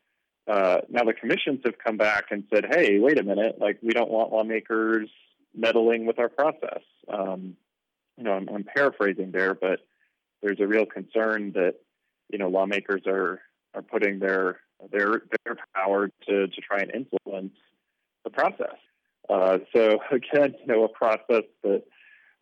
uh, 0.47 0.81
now 0.89 1.03
the 1.03 1.13
commissions 1.13 1.61
have 1.65 1.75
come 1.83 1.97
back 1.97 2.25
and 2.29 2.43
said, 2.53 2.65
"Hey, 2.69 2.99
wait 2.99 3.19
a 3.19 3.23
minute! 3.23 3.57
Like, 3.59 3.79
we 3.81 3.93
don't 3.93 4.11
want 4.11 4.31
lawmakers 4.31 5.09
meddling 5.55 6.05
with 6.05 6.19
our 6.19 6.29
process." 6.29 6.81
Um, 7.11 7.55
you 8.17 8.23
know, 8.23 8.33
I'm, 8.33 8.49
I'm 8.53 8.63
paraphrasing 8.63 9.31
there, 9.31 9.53
but 9.53 9.79
there's 10.41 10.59
a 10.59 10.67
real 10.67 10.85
concern 10.85 11.51
that 11.53 11.75
you 12.29 12.37
know 12.37 12.49
lawmakers 12.49 13.03
are 13.07 13.41
are 13.73 13.81
putting 13.81 14.19
their 14.19 14.59
their 14.91 15.21
their 15.45 15.57
power 15.75 16.09
to 16.27 16.47
to 16.47 16.61
try 16.61 16.79
and 16.79 16.91
influence 16.91 17.53
the 18.23 18.29
process. 18.29 18.77
Uh, 19.29 19.59
so 19.75 19.99
again, 20.11 20.55
you 20.59 20.67
know, 20.67 20.83
a 20.83 20.89
process 20.89 21.43
that 21.63 21.83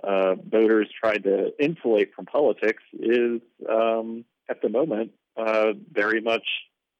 uh, 0.03 0.35
voters 0.35 0.87
tried 0.99 1.23
to 1.23 1.51
insulate 1.59 2.13
from 2.15 2.25
politics 2.25 2.83
is, 2.93 3.41
um, 3.69 4.25
at 4.49 4.61
the 4.61 4.69
moment, 4.69 5.11
uh, 5.37 5.73
very 5.91 6.21
much 6.21 6.45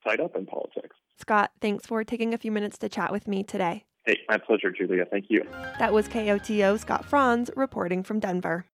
tied 0.05 0.19
up 0.19 0.35
in 0.35 0.45
politics. 0.45 0.95
Scott, 1.17 1.51
thanks 1.61 1.85
for 1.85 2.03
taking 2.03 2.33
a 2.33 2.37
few 2.37 2.51
minutes 2.51 2.77
to 2.79 2.89
chat 2.89 3.11
with 3.11 3.27
me 3.27 3.43
today. 3.43 3.85
Hey, 4.05 4.19
my 4.29 4.37
pleasure, 4.37 4.71
Julia. 4.71 5.05
Thank 5.05 5.25
you. 5.29 5.45
That 5.79 5.93
was 5.93 6.07
KOTO 6.07 6.79
Scott 6.79 7.05
Franz 7.05 7.49
reporting 7.55 8.03
from 8.03 8.19
Denver. 8.19 8.65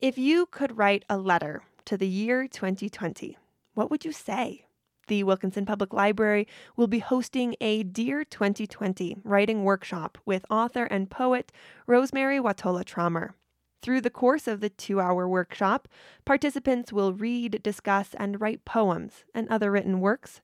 If 0.00 0.16
you 0.16 0.46
could 0.46 0.76
write 0.76 1.04
a 1.08 1.18
letter 1.18 1.62
to 1.86 1.96
the 1.96 2.08
year 2.08 2.48
2020, 2.48 3.36
what 3.74 3.90
would 3.90 4.04
you 4.04 4.12
say? 4.12 4.66
the 5.06 5.22
Wilkinson 5.22 5.64
Public 5.64 5.92
Library 5.92 6.46
will 6.76 6.86
be 6.86 6.98
hosting 6.98 7.54
a 7.60 7.82
Dear 7.82 8.24
2020 8.24 9.18
writing 9.24 9.64
workshop 9.64 10.18
with 10.24 10.44
author 10.50 10.84
and 10.84 11.10
poet 11.10 11.52
Rosemerry 11.86 12.40
Wahtola 12.40 12.84
Trommer. 12.84 13.34
Through 13.82 14.00
the 14.00 14.10
course 14.10 14.48
of 14.48 14.60
the 14.60 14.70
two 14.70 15.00
hour 15.00 15.28
workshop, 15.28 15.86
participants 16.24 16.92
will 16.92 17.12
read, 17.12 17.62
discuss, 17.62 18.14
and 18.18 18.40
write 18.40 18.64
poems 18.64 19.24
and 19.34 19.48
other 19.48 19.70
written 19.70 20.00
works 20.00 20.40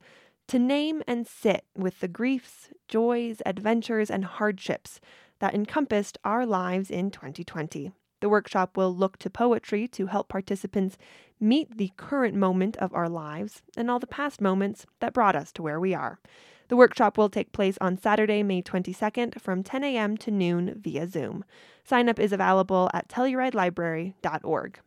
to 0.48 0.58
name 0.58 1.02
and 1.06 1.26
sit 1.26 1.64
with 1.76 2.00
the 2.00 2.08
griefs, 2.08 2.70
joys, 2.88 3.40
adventures, 3.46 4.10
and 4.10 4.24
hardships 4.24 5.00
that 5.38 5.54
encompassed 5.54 6.18
our 6.24 6.46
lives 6.46 6.90
in 6.90 7.10
2020. 7.10 7.92
The 8.20 8.28
workshop 8.28 8.76
will 8.76 8.94
look 8.94 9.18
to 9.18 9.30
poetry 9.30 9.88
to 9.88 10.06
help 10.06 10.28
participants 10.28 10.96
meet 11.40 11.76
the 11.76 11.90
current 11.96 12.36
moment 12.36 12.76
of 12.76 12.94
our 12.94 13.08
lives 13.08 13.62
and 13.76 13.90
all 13.90 13.98
the 13.98 14.06
past 14.06 14.40
moments 14.40 14.86
that 15.00 15.12
brought 15.12 15.34
us 15.34 15.50
to 15.52 15.62
where 15.62 15.80
we 15.80 15.92
are. 15.92 16.20
The 16.68 16.76
workshop 16.76 17.18
will 17.18 17.28
take 17.28 17.52
place 17.52 17.76
on 17.80 17.98
Saturday, 17.98 18.42
May 18.42 18.62
22nd 18.62 19.40
from 19.40 19.62
10 19.62 19.82
a.m. 19.82 20.16
to 20.18 20.30
noon 20.30 20.80
via 20.80 21.08
Zoom. 21.08 21.44
Sign 21.84 22.08
up 22.08 22.20
is 22.20 22.32
available 22.32 22.88
at 22.94 23.08
tellurideLibrary.org. 23.08 24.78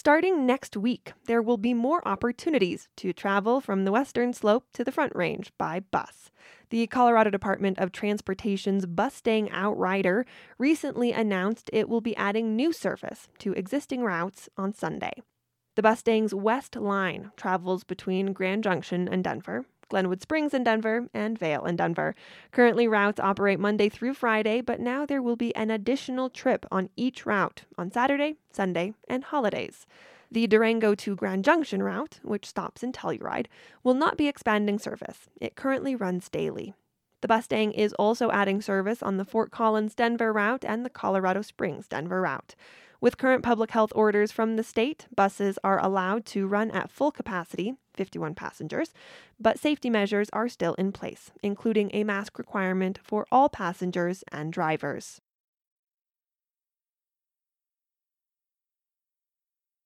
Starting 0.00 0.46
next 0.46 0.78
week, 0.78 1.12
there 1.26 1.42
will 1.42 1.58
be 1.58 1.74
more 1.74 2.00
opportunities 2.08 2.88
to 2.96 3.12
travel 3.12 3.60
from 3.60 3.84
the 3.84 3.92
western 3.92 4.32
slope 4.32 4.64
to 4.72 4.82
the 4.82 4.90
Front 4.90 5.14
Range 5.14 5.52
by 5.58 5.80
bus. 5.80 6.30
The 6.70 6.86
Colorado 6.86 7.28
Department 7.28 7.78
of 7.78 7.92
Transportation's 7.92 8.86
Bustang 8.86 9.50
Outrider 9.50 10.24
recently 10.56 11.12
announced 11.12 11.68
it 11.70 11.86
will 11.86 12.00
be 12.00 12.16
adding 12.16 12.56
new 12.56 12.72
service 12.72 13.28
to 13.40 13.52
existing 13.52 14.02
routes 14.02 14.48
on 14.56 14.72
Sunday. 14.72 15.12
The 15.76 15.82
Bustang's 15.82 16.32
West 16.32 16.76
Line 16.76 17.30
travels 17.36 17.84
between 17.84 18.32
Grand 18.32 18.64
Junction 18.64 19.06
and 19.06 19.22
Denver, 19.22 19.66
Glenwood 19.90 20.22
Springs 20.22 20.54
in 20.54 20.64
Denver, 20.64 21.08
and 21.12 21.38
Vail 21.38 21.66
in 21.66 21.76
Denver. 21.76 22.14
Currently, 22.52 22.88
routes 22.88 23.20
operate 23.20 23.60
Monday 23.60 23.90
through 23.90 24.14
Friday, 24.14 24.62
but 24.62 24.80
now 24.80 25.04
there 25.04 25.20
will 25.20 25.36
be 25.36 25.54
an 25.54 25.70
additional 25.70 26.30
trip 26.30 26.64
on 26.70 26.88
each 26.96 27.26
route 27.26 27.64
on 27.76 27.90
Saturday, 27.90 28.36
Sunday, 28.50 28.94
and 29.08 29.24
holidays. 29.24 29.86
The 30.30 30.46
Durango 30.46 30.94
to 30.94 31.16
Grand 31.16 31.44
Junction 31.44 31.82
route, 31.82 32.20
which 32.22 32.46
stops 32.46 32.84
in 32.84 32.92
Telluride, 32.92 33.46
will 33.82 33.94
not 33.94 34.16
be 34.16 34.28
expanding 34.28 34.78
service. 34.78 35.28
It 35.40 35.56
currently 35.56 35.96
runs 35.96 36.28
daily. 36.28 36.72
The 37.20 37.28
Bustang 37.28 37.72
is 37.72 37.92
also 37.94 38.30
adding 38.30 38.62
service 38.62 39.02
on 39.02 39.16
the 39.16 39.24
Fort 39.24 39.50
Collins 39.50 39.94
Denver 39.94 40.32
route 40.32 40.64
and 40.64 40.86
the 40.86 40.90
Colorado 40.90 41.42
Springs 41.42 41.88
Denver 41.88 42.22
route. 42.22 42.54
With 43.00 43.18
current 43.18 43.42
public 43.42 43.70
health 43.70 43.92
orders 43.94 44.30
from 44.30 44.56
the 44.56 44.62
state, 44.62 45.06
buses 45.14 45.58
are 45.64 45.82
allowed 45.82 46.26
to 46.26 46.46
run 46.46 46.70
at 46.70 46.90
full 46.90 47.10
capacity, 47.10 47.74
51 48.00 48.34
passengers, 48.34 48.94
but 49.38 49.58
safety 49.58 49.90
measures 49.90 50.30
are 50.32 50.48
still 50.48 50.72
in 50.76 50.90
place, 50.90 51.32
including 51.42 51.90
a 51.92 52.02
mask 52.02 52.38
requirement 52.38 52.98
for 53.02 53.26
all 53.30 53.50
passengers 53.50 54.24
and 54.32 54.54
drivers. 54.54 55.20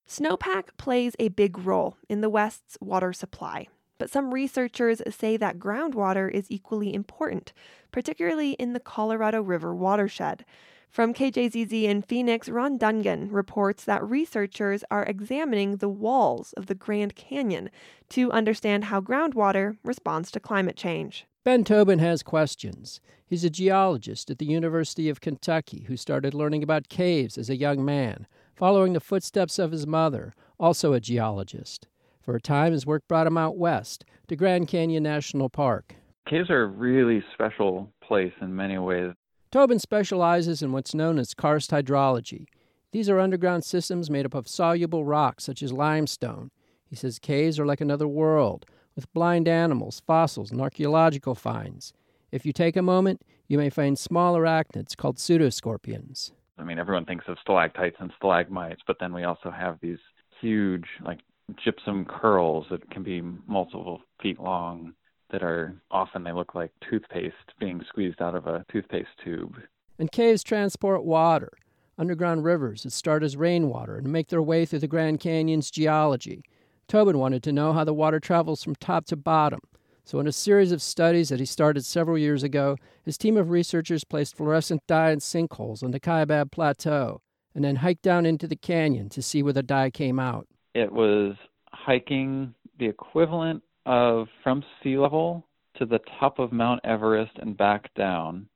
Snowpack 0.08 0.76
plays 0.76 1.16
a 1.18 1.26
big 1.26 1.58
role 1.58 1.96
in 2.08 2.20
the 2.20 2.30
West's 2.30 2.78
water 2.80 3.12
supply, 3.12 3.66
but 4.04 4.10
some 4.10 4.34
researchers 4.34 5.00
say 5.08 5.38
that 5.38 5.58
groundwater 5.58 6.30
is 6.30 6.50
equally 6.50 6.92
important, 6.92 7.54
particularly 7.90 8.50
in 8.50 8.74
the 8.74 8.78
Colorado 8.78 9.40
River 9.40 9.74
watershed. 9.74 10.44
From 10.90 11.14
KJZZ 11.14 11.84
in 11.84 12.02
Phoenix, 12.02 12.50
Ron 12.50 12.78
Dungan 12.78 13.28
reports 13.32 13.82
that 13.84 14.04
researchers 14.04 14.84
are 14.90 15.04
examining 15.04 15.78
the 15.78 15.88
walls 15.88 16.52
of 16.52 16.66
the 16.66 16.74
Grand 16.74 17.16
Canyon 17.16 17.70
to 18.10 18.30
understand 18.30 18.84
how 18.84 19.00
groundwater 19.00 19.78
responds 19.82 20.30
to 20.32 20.38
climate 20.38 20.76
change. 20.76 21.24
Ben 21.42 21.64
Tobin 21.64 22.00
has 22.00 22.22
questions. 22.22 23.00
He's 23.24 23.42
a 23.42 23.48
geologist 23.48 24.30
at 24.30 24.38
the 24.38 24.44
University 24.44 25.08
of 25.08 25.22
Kentucky 25.22 25.84
who 25.88 25.96
started 25.96 26.34
learning 26.34 26.62
about 26.62 26.90
caves 26.90 27.38
as 27.38 27.48
a 27.48 27.56
young 27.56 27.82
man 27.82 28.26
following 28.54 28.92
the 28.92 29.00
footsteps 29.00 29.58
of 29.58 29.72
his 29.72 29.86
mother, 29.86 30.34
also 30.60 30.92
a 30.92 31.00
geologist. 31.00 31.88
For 32.24 32.34
a 32.34 32.40
time, 32.40 32.72
his 32.72 32.86
work 32.86 33.06
brought 33.06 33.26
him 33.26 33.36
out 33.36 33.58
west 33.58 34.02
to 34.28 34.36
Grand 34.36 34.66
Canyon 34.66 35.02
National 35.02 35.50
Park. 35.50 35.96
Caves 36.26 36.48
are 36.48 36.62
a 36.62 36.66
really 36.66 37.22
special 37.34 37.92
place 38.02 38.32
in 38.40 38.56
many 38.56 38.78
ways. 38.78 39.12
Tobin 39.52 39.78
specializes 39.78 40.62
in 40.62 40.72
what's 40.72 40.94
known 40.94 41.18
as 41.18 41.34
karst 41.34 41.70
hydrology. 41.70 42.46
These 42.92 43.10
are 43.10 43.20
underground 43.20 43.62
systems 43.62 44.08
made 44.08 44.24
up 44.24 44.32
of 44.32 44.48
soluble 44.48 45.04
rocks 45.04 45.44
such 45.44 45.62
as 45.62 45.70
limestone. 45.70 46.50
He 46.86 46.96
says 46.96 47.18
caves 47.18 47.60
are 47.60 47.66
like 47.66 47.82
another 47.82 48.08
world, 48.08 48.64
with 48.96 49.12
blind 49.12 49.46
animals, 49.46 50.00
fossils, 50.06 50.50
and 50.50 50.62
archaeological 50.62 51.34
finds. 51.34 51.92
If 52.32 52.46
you 52.46 52.54
take 52.54 52.76
a 52.76 52.82
moment, 52.82 53.20
you 53.48 53.58
may 53.58 53.68
find 53.68 53.98
small 53.98 54.34
arachnids 54.34 54.96
called 54.96 55.18
pseudoscorpions. 55.18 56.30
I 56.56 56.64
mean, 56.64 56.78
everyone 56.78 57.04
thinks 57.04 57.26
of 57.28 57.36
stalactites 57.42 57.96
and 57.98 58.10
stalagmites, 58.16 58.80
but 58.86 58.96
then 58.98 59.12
we 59.12 59.24
also 59.24 59.50
have 59.50 59.78
these 59.82 59.98
huge, 60.40 60.86
like 61.04 61.20
gypsum 61.62 62.04
curls 62.04 62.66
that 62.70 62.88
can 62.90 63.02
be 63.02 63.22
multiple 63.46 64.00
feet 64.22 64.40
long 64.40 64.94
that 65.30 65.42
are 65.42 65.74
often 65.90 66.24
they 66.24 66.32
look 66.32 66.54
like 66.54 66.70
toothpaste 66.88 67.34
being 67.58 67.82
squeezed 67.88 68.22
out 68.22 68.34
of 68.34 68.46
a 68.46 68.64
toothpaste 68.70 69.08
tube. 69.22 69.56
And 69.98 70.10
caves 70.10 70.42
transport 70.42 71.04
water, 71.04 71.52
underground 71.98 72.44
rivers 72.44 72.82
that 72.82 72.92
start 72.92 73.22
as 73.22 73.36
rainwater 73.36 73.96
and 73.96 74.12
make 74.12 74.28
their 74.28 74.42
way 74.42 74.64
through 74.64 74.80
the 74.80 74.88
Grand 74.88 75.20
Canyon's 75.20 75.70
geology. 75.70 76.42
Tobin 76.88 77.18
wanted 77.18 77.42
to 77.44 77.52
know 77.52 77.72
how 77.72 77.84
the 77.84 77.94
water 77.94 78.20
travels 78.20 78.62
from 78.62 78.74
top 78.76 79.06
to 79.06 79.16
bottom, 79.16 79.60
so, 80.06 80.20
in 80.20 80.26
a 80.26 80.32
series 80.32 80.70
of 80.70 80.82
studies 80.82 81.30
that 81.30 81.40
he 81.40 81.46
started 81.46 81.82
several 81.82 82.18
years 82.18 82.42
ago, 82.42 82.76
his 83.04 83.16
team 83.16 83.38
of 83.38 83.48
researchers 83.48 84.04
placed 84.04 84.36
fluorescent 84.36 84.86
dye 84.86 85.12
in 85.12 85.20
sinkholes 85.20 85.82
on 85.82 85.92
the 85.92 86.00
Kaibab 86.00 86.52
Plateau 86.52 87.22
and 87.54 87.64
then 87.64 87.76
hiked 87.76 88.02
down 88.02 88.26
into 88.26 88.46
the 88.46 88.56
canyon 88.56 89.08
to 89.08 89.22
see 89.22 89.42
where 89.42 89.54
the 89.54 89.62
dye 89.62 89.88
came 89.88 90.20
out. 90.20 90.46
It 90.74 90.92
was 90.92 91.34
hiking 91.70 92.54
the 92.78 92.86
equivalent 92.86 93.62
of 93.86 94.26
from 94.42 94.64
sea 94.82 94.98
level 94.98 95.46
to 95.76 95.86
the 95.86 96.00
top 96.18 96.38
of 96.38 96.52
Mount 96.52 96.80
Everest 96.84 97.32
and 97.36 97.56
back 97.56 97.92
down 97.94 98.48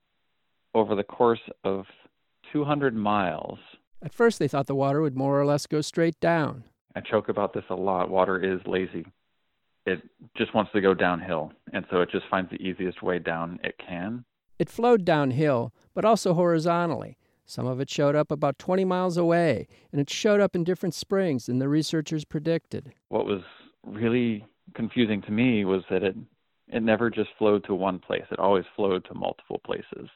over 0.75 0.95
the 0.95 1.03
course 1.03 1.41
of 1.65 1.85
200 2.53 2.95
miles. 2.95 3.59
At 4.03 4.15
first, 4.15 4.39
they 4.39 4.49
thought 4.49 4.67
the 4.67 4.75
water 4.75 5.01
would 5.01 5.17
more 5.17 5.41
or 5.41 5.45
less 5.45 5.67
go 5.67 5.81
straight 5.81 6.19
down. 6.21 6.65
I 6.95 7.01
joke 7.01 7.29
about 7.29 7.53
this 7.53 7.65
a 7.71 7.75
lot. 7.75 8.11
Water 8.11 8.39
is 8.39 8.61
lazy 8.67 9.07
it 9.89 10.03
just 10.37 10.55
wants 10.55 10.71
to 10.73 10.81
go 10.81 10.95
downhill. 10.95 11.53
And 11.73 11.85
so 11.91 12.01
it 12.01 12.11
just 12.11 12.27
finds 12.31 12.51
the 12.51 12.57
easiest 12.57 13.03
way 13.03 13.19
down 13.19 13.59
it 13.65 13.75
can. 13.85 14.25
It 14.59 14.69
flowed 14.69 15.05
downhill, 15.05 15.73
but 15.95 16.05
also 16.05 16.35
horizontally. 16.35 17.17
Some 17.49 17.67
of 17.67 17.81
it 17.81 17.89
showed 17.89 18.15
up 18.15 18.31
about 18.31 18.59
20 18.59 18.85
miles 18.85 19.17
away, 19.17 19.67
and 19.91 20.01
it 20.01 20.11
showed 20.11 20.39
up 20.39 20.55
in 20.55 20.65
different 20.65 20.95
springs 20.95 21.47
than 21.47 21.59
the 21.59 21.69
researchers 21.69 22.27
predicted. 22.27 22.93
What 23.09 23.25
was 23.25 23.41
really 23.87 24.45
confusing 24.75 25.23
to 25.23 25.33
me 25.33 25.65
was 25.65 25.83
that 25.91 26.03
it 26.03 26.15
it 26.71 26.83
never 26.83 27.09
just 27.09 27.31
flowed 27.39 27.65
to 27.65 27.75
one 27.75 27.99
place. 27.99 28.25
It 28.31 28.39
always 28.39 28.67
flowed 28.77 29.07
to 29.07 29.15
multiple 29.15 29.59
places. 29.65 30.11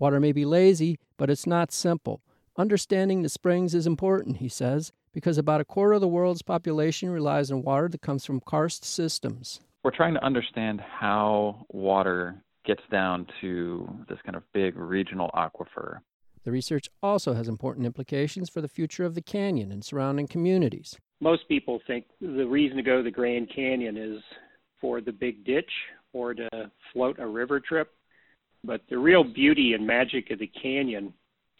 Water 0.00 0.18
may 0.18 0.32
be 0.32 0.44
lazy, 0.44 0.98
but 1.16 1.30
it's 1.30 1.46
not 1.46 1.70
simple. 1.70 2.20
Understanding 2.58 3.22
the 3.22 3.28
springs 3.28 3.72
is 3.72 3.86
important, 3.86 4.38
he 4.38 4.48
says 4.48 4.92
because 5.12 5.38
about 5.38 5.60
a 5.60 5.64
quarter 5.64 5.92
of 5.92 6.00
the 6.00 6.08
world's 6.08 6.42
population 6.42 7.10
relies 7.10 7.52
on 7.52 7.62
water 7.62 7.88
that 7.88 8.00
comes 8.00 8.24
from 8.24 8.40
karst 8.40 8.84
systems. 8.84 9.60
We're 9.84 9.94
trying 9.94 10.14
to 10.14 10.24
understand 10.24 10.80
how 10.80 11.64
water 11.68 12.42
gets 12.64 12.82
down 12.90 13.26
to 13.40 13.88
this 14.08 14.18
kind 14.24 14.36
of 14.36 14.42
big 14.52 14.76
regional 14.76 15.30
aquifer. 15.34 15.98
The 16.44 16.50
research 16.50 16.88
also 17.02 17.34
has 17.34 17.48
important 17.48 17.86
implications 17.86 18.50
for 18.50 18.60
the 18.60 18.68
future 18.68 19.04
of 19.04 19.14
the 19.14 19.22
canyon 19.22 19.70
and 19.70 19.84
surrounding 19.84 20.26
communities. 20.26 20.96
Most 21.20 21.46
people 21.46 21.80
think 21.86 22.06
the 22.20 22.46
reason 22.46 22.76
to 22.76 22.82
go 22.82 22.96
to 22.96 23.02
the 23.02 23.10
Grand 23.10 23.48
Canyon 23.54 23.96
is 23.96 24.20
for 24.80 25.00
the 25.00 25.12
big 25.12 25.44
ditch 25.44 25.70
or 26.12 26.34
to 26.34 26.48
float 26.92 27.18
a 27.20 27.26
river 27.26 27.60
trip. 27.60 27.92
But 28.64 28.82
the 28.90 28.98
real 28.98 29.24
beauty 29.24 29.72
and 29.74 29.86
magic 29.86 30.30
of 30.30 30.40
the 30.40 30.50
canyon 30.60 31.14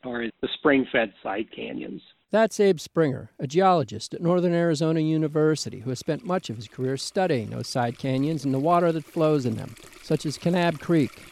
are 0.04 0.26
the 0.40 0.48
spring 0.58 0.86
fed 0.90 1.12
side 1.22 1.46
canyons. 1.54 2.02
That's 2.32 2.58
Abe 2.58 2.80
Springer, 2.80 3.30
a 3.38 3.46
geologist 3.46 4.14
at 4.14 4.22
Northern 4.22 4.54
Arizona 4.54 5.00
University 5.00 5.80
who 5.80 5.90
has 5.90 5.98
spent 5.98 6.24
much 6.24 6.50
of 6.50 6.56
his 6.56 6.66
career 6.66 6.96
studying 6.96 7.50
those 7.50 7.68
side 7.68 7.98
canyons 7.98 8.44
and 8.44 8.52
the 8.52 8.58
water 8.58 8.90
that 8.90 9.04
flows 9.04 9.46
in 9.46 9.56
them, 9.56 9.76
such 10.02 10.26
as 10.26 10.38
Kanab 10.38 10.80
Creek. 10.80 11.31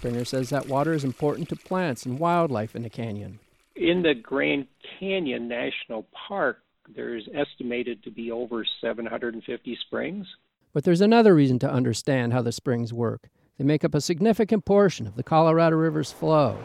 Springer 0.00 0.24
says 0.24 0.48
that 0.48 0.66
water 0.66 0.94
is 0.94 1.04
important 1.04 1.46
to 1.50 1.56
plants 1.56 2.06
and 2.06 2.18
wildlife 2.18 2.74
in 2.74 2.82
the 2.82 2.88
canyon. 2.88 3.38
In 3.76 4.00
the 4.00 4.14
Grand 4.14 4.66
Canyon 4.98 5.46
National 5.46 6.06
Park, 6.26 6.56
there's 6.96 7.28
estimated 7.34 8.02
to 8.04 8.10
be 8.10 8.30
over 8.30 8.64
750 8.80 9.78
springs. 9.86 10.26
But 10.72 10.84
there's 10.84 11.02
another 11.02 11.34
reason 11.34 11.58
to 11.58 11.70
understand 11.70 12.32
how 12.32 12.40
the 12.40 12.50
springs 12.50 12.94
work. 12.94 13.28
They 13.58 13.64
make 13.64 13.84
up 13.84 13.94
a 13.94 14.00
significant 14.00 14.64
portion 14.64 15.06
of 15.06 15.16
the 15.16 15.22
Colorado 15.22 15.76
River's 15.76 16.10
flow. 16.10 16.56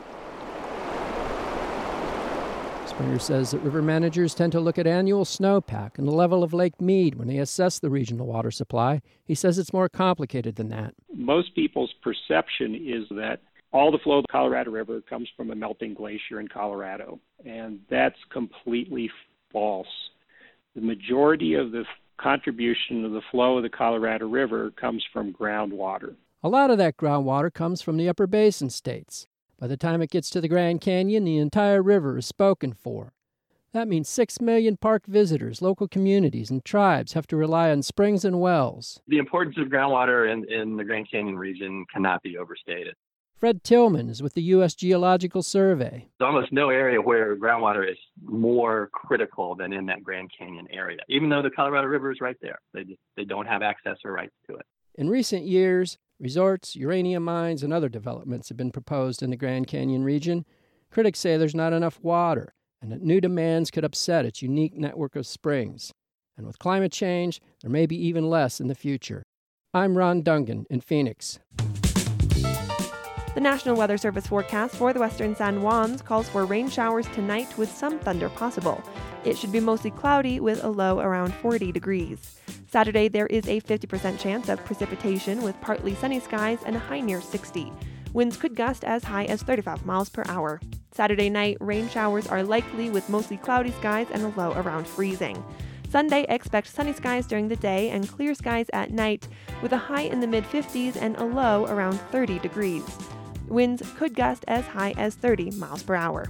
Springer 2.96 3.20
says 3.20 3.52
that 3.52 3.60
river 3.60 3.82
managers 3.82 4.34
tend 4.34 4.54
to 4.54 4.62
look 4.62 4.78
at 4.78 4.88
annual 4.88 5.26
snowpack 5.26 5.98
and 5.98 6.08
the 6.08 6.14
level 6.14 6.46
of 6.46 6.54
Lake 6.54 6.80
Mead 6.80 7.16
when 7.16 7.28
they 7.28 7.40
assess 7.40 7.78
the 7.78 7.90
regional 7.90 8.26
water 8.26 8.52
supply. 8.52 9.02
He 9.26 9.36
says 9.36 9.58
it's 9.58 9.74
more 9.74 9.90
complicated 9.90 10.56
than 10.56 10.70
that. 10.70 10.94
Most 11.14 11.54
people's 11.56 11.94
perception 12.02 12.74
is 12.74 13.04
that 13.18 13.42
all 13.74 13.92
the 13.92 13.98
flow 13.98 14.20
of 14.20 14.24
the 14.24 14.32
Colorado 14.32 14.72
River 14.72 15.02
comes 15.02 15.28
from 15.36 15.52
a 15.52 15.56
melting 15.56 15.94
glacier 15.94 16.40
in 16.40 16.48
Colorado, 16.48 17.20
and 17.46 17.82
that's 17.90 18.16
completely 18.32 19.12
false. 19.52 19.88
The 20.74 20.82
majority 20.82 21.56
of 21.56 21.74
the 21.74 21.84
contribution 22.16 23.04
of 23.04 23.12
the 23.12 23.22
flow 23.30 23.58
of 23.58 23.64
the 23.64 23.70
Colorado 23.70 24.30
River 24.30 24.72
comes 24.72 25.04
from 25.12 25.34
groundwater. 25.34 26.16
A 26.42 26.48
lot 26.48 26.72
of 26.72 26.78
that 26.78 26.96
groundwater 26.96 27.54
comes 27.54 27.82
from 27.82 27.98
the 27.98 28.08
upper 28.08 28.26
basin 28.26 28.70
states. 28.70 29.28
By 29.66 29.70
the 29.70 29.78
time 29.78 30.04
it 30.04 30.12
gets 30.12 30.30
to 30.30 30.42
the 30.42 30.48
Grand 30.48 30.80
Canyon, 30.80 31.24
the 31.24 31.40
entire 31.40 31.82
river 31.82 32.20
is 32.20 32.28
spoken 32.28 32.72
for. 32.72 33.14
That 33.72 33.88
means 33.88 34.08
6 34.10 34.40
million 34.40 34.78
park 34.78 35.08
visitors, 35.08 35.60
local 35.60 35.88
communities, 35.88 36.52
and 36.52 36.64
tribes 36.64 37.14
have 37.14 37.26
to 37.26 37.36
rely 37.36 37.72
on 37.72 37.82
springs 37.82 38.24
and 38.24 38.40
wells. 38.40 39.00
The 39.08 39.18
importance 39.18 39.58
of 39.58 39.70
groundwater 39.70 40.32
in, 40.32 40.48
in 40.54 40.78
the 40.78 40.84
Grand 40.84 41.10
Canyon 41.10 41.36
region 41.40 41.84
cannot 41.92 42.22
be 42.22 42.38
overstated. 42.38 42.94
Fred 43.36 43.64
Tillman 43.64 44.08
is 44.08 44.22
with 44.22 44.36
the 44.36 44.44
U.S. 44.44 44.76
Geological 44.76 45.42
Survey. 45.42 46.10
There's 46.20 46.28
almost 46.28 46.54
no 46.54 46.70
area 46.70 47.02
where 47.02 47.36
groundwater 47.36 47.90
is 47.90 47.98
more 48.22 48.92
critical 48.94 49.56
than 49.56 49.74
in 49.74 49.88
that 49.88 50.04
Grand 50.04 50.30
Canyon 50.38 50.68
area, 50.70 51.00
even 51.10 51.30
though 51.30 51.42
the 51.42 51.50
Colorado 51.50 51.88
River 51.88 52.12
is 52.12 52.22
right 52.22 52.38
there. 52.40 52.60
They, 52.76 52.84
just, 52.84 53.00
they 53.18 53.26
don't 53.26 53.48
have 53.48 53.64
access 53.64 53.98
or 54.06 54.12
rights 54.12 54.36
to 54.48 54.58
it. 54.58 54.66
In 54.98 55.10
recent 55.10 55.44
years, 55.44 55.98
resorts, 56.22 56.74
uranium 56.74 57.26
mines, 57.26 57.64
and 57.64 57.74
other 57.74 57.90
developments 57.90 58.48
have 58.48 58.58
been 58.58 58.72
proposed 58.72 59.22
in 59.22 59.30
the 59.30 59.36
Grand 59.36 59.68
Canyon 59.68 60.06
region. 60.06 60.46
Critics 60.90 61.20
say 61.20 61.36
there's 61.36 61.54
not 61.54 61.74
enough 61.74 62.00
water 62.02 62.54
and 62.82 62.94
that 62.94 63.02
new 63.02 63.20
demands 63.20 63.72
could 63.72 63.84
upset 63.84 64.26
its 64.26 64.42
unique 64.42 64.78
network 64.78 65.18
of 65.18 65.28
springs. 65.28 65.92
And 66.38 66.48
with 66.48 66.60
climate 66.60 66.94
change, 66.94 67.42
there 67.62 67.70
may 67.70 67.86
be 67.86 67.98
even 68.08 68.30
less 68.30 68.62
in 68.62 68.68
the 68.68 68.76
future. 68.76 69.24
I'm 69.74 69.98
Ron 69.98 70.24
Dungan 70.24 70.66
in 70.70 70.80
Phoenix. 70.80 71.40
The 73.34 73.42
National 73.42 73.76
Weather 73.76 73.98
Service 73.98 74.28
forecast 74.28 74.76
for 74.76 74.94
the 74.94 75.00
western 75.02 75.36
San 75.36 75.60
Juans 75.60 76.02
calls 76.02 76.30
for 76.30 76.46
rain 76.46 76.70
showers 76.70 77.08
tonight 77.08 77.58
with 77.58 77.70
some 77.70 78.00
thunder 78.00 78.30
possible. 78.30 78.82
It 79.26 79.38
should 79.38 79.52
be 79.52 79.60
mostly 79.60 79.90
cloudy 79.90 80.40
with 80.40 80.64
a 80.64 80.70
low 80.70 81.00
around 81.00 81.34
40 81.34 81.72
degrees. 81.72 82.40
Saturday, 82.68 83.08
there 83.08 83.26
is 83.26 83.48
a 83.48 83.60
50% 83.60 84.20
chance 84.20 84.50
of 84.50 84.64
precipitation 84.66 85.42
with 85.42 85.60
partly 85.62 85.96
sunny 85.96 86.20
skies 86.20 86.60
and 86.64 86.76
a 86.76 86.80
high 86.80 87.00
near 87.00 87.22
60. 87.22 87.74
Winds 88.14 88.38
could 88.38 88.56
gust 88.56 88.84
as 88.84 89.04
high 89.04 89.26
as 89.26 89.42
35 89.42 89.84
miles 89.84 90.10
per 90.10 90.24
hour. 90.28 90.62
Saturday 90.92 91.30
night, 91.30 91.58
rain 91.60 91.90
showers 91.90 92.28
are 92.28 92.44
likely 92.44 92.92
with 92.92 93.10
mostly 93.10 93.38
cloudy 93.38 93.72
skies 93.72 94.08
and 94.12 94.22
a 94.22 94.40
low 94.40 94.54
around 94.54 94.86
freezing. 94.86 95.44
Sunday, 95.90 96.26
expect 96.30 96.68
sunny 96.68 96.94
skies 96.94 97.26
during 97.26 97.48
the 97.48 97.56
day 97.56 97.90
and 97.90 98.08
clear 98.08 98.36
skies 98.36 98.70
at 98.74 98.92
night, 98.92 99.28
with 99.62 99.74
a 99.74 99.78
high 99.78 100.02
in 100.02 100.20
the 100.20 100.28
mid 100.28 100.44
50s 100.44 100.98
and 100.98 101.18
a 101.18 101.26
low 101.26 101.66
around 101.66 102.00
30 102.12 102.38
degrees. 102.40 102.84
Winds 103.48 103.82
could 103.98 104.14
gust 104.14 104.46
as 104.48 104.66
high 104.66 104.94
as 104.98 105.16
30 105.16 105.52
miles 105.52 105.82
per 105.82 105.96
hour. 105.96 106.28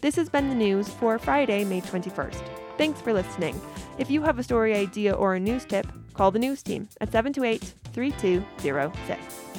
This 0.00 0.16
has 0.16 0.28
been 0.28 0.48
the 0.48 0.54
news 0.54 0.88
for 0.88 1.18
Friday, 1.18 1.64
May 1.64 1.80
21st. 1.80 2.42
Thanks 2.78 3.00
for 3.00 3.12
listening. 3.12 3.60
If 3.98 4.10
you 4.10 4.22
have 4.22 4.38
a 4.38 4.42
story 4.42 4.74
idea 4.74 5.12
or 5.12 5.34
a 5.34 5.40
news 5.40 5.64
tip, 5.64 5.86
call 6.14 6.30
the 6.30 6.38
news 6.38 6.62
team 6.62 6.88
at 7.00 7.12
728 7.12 7.74
3206. 7.92 9.51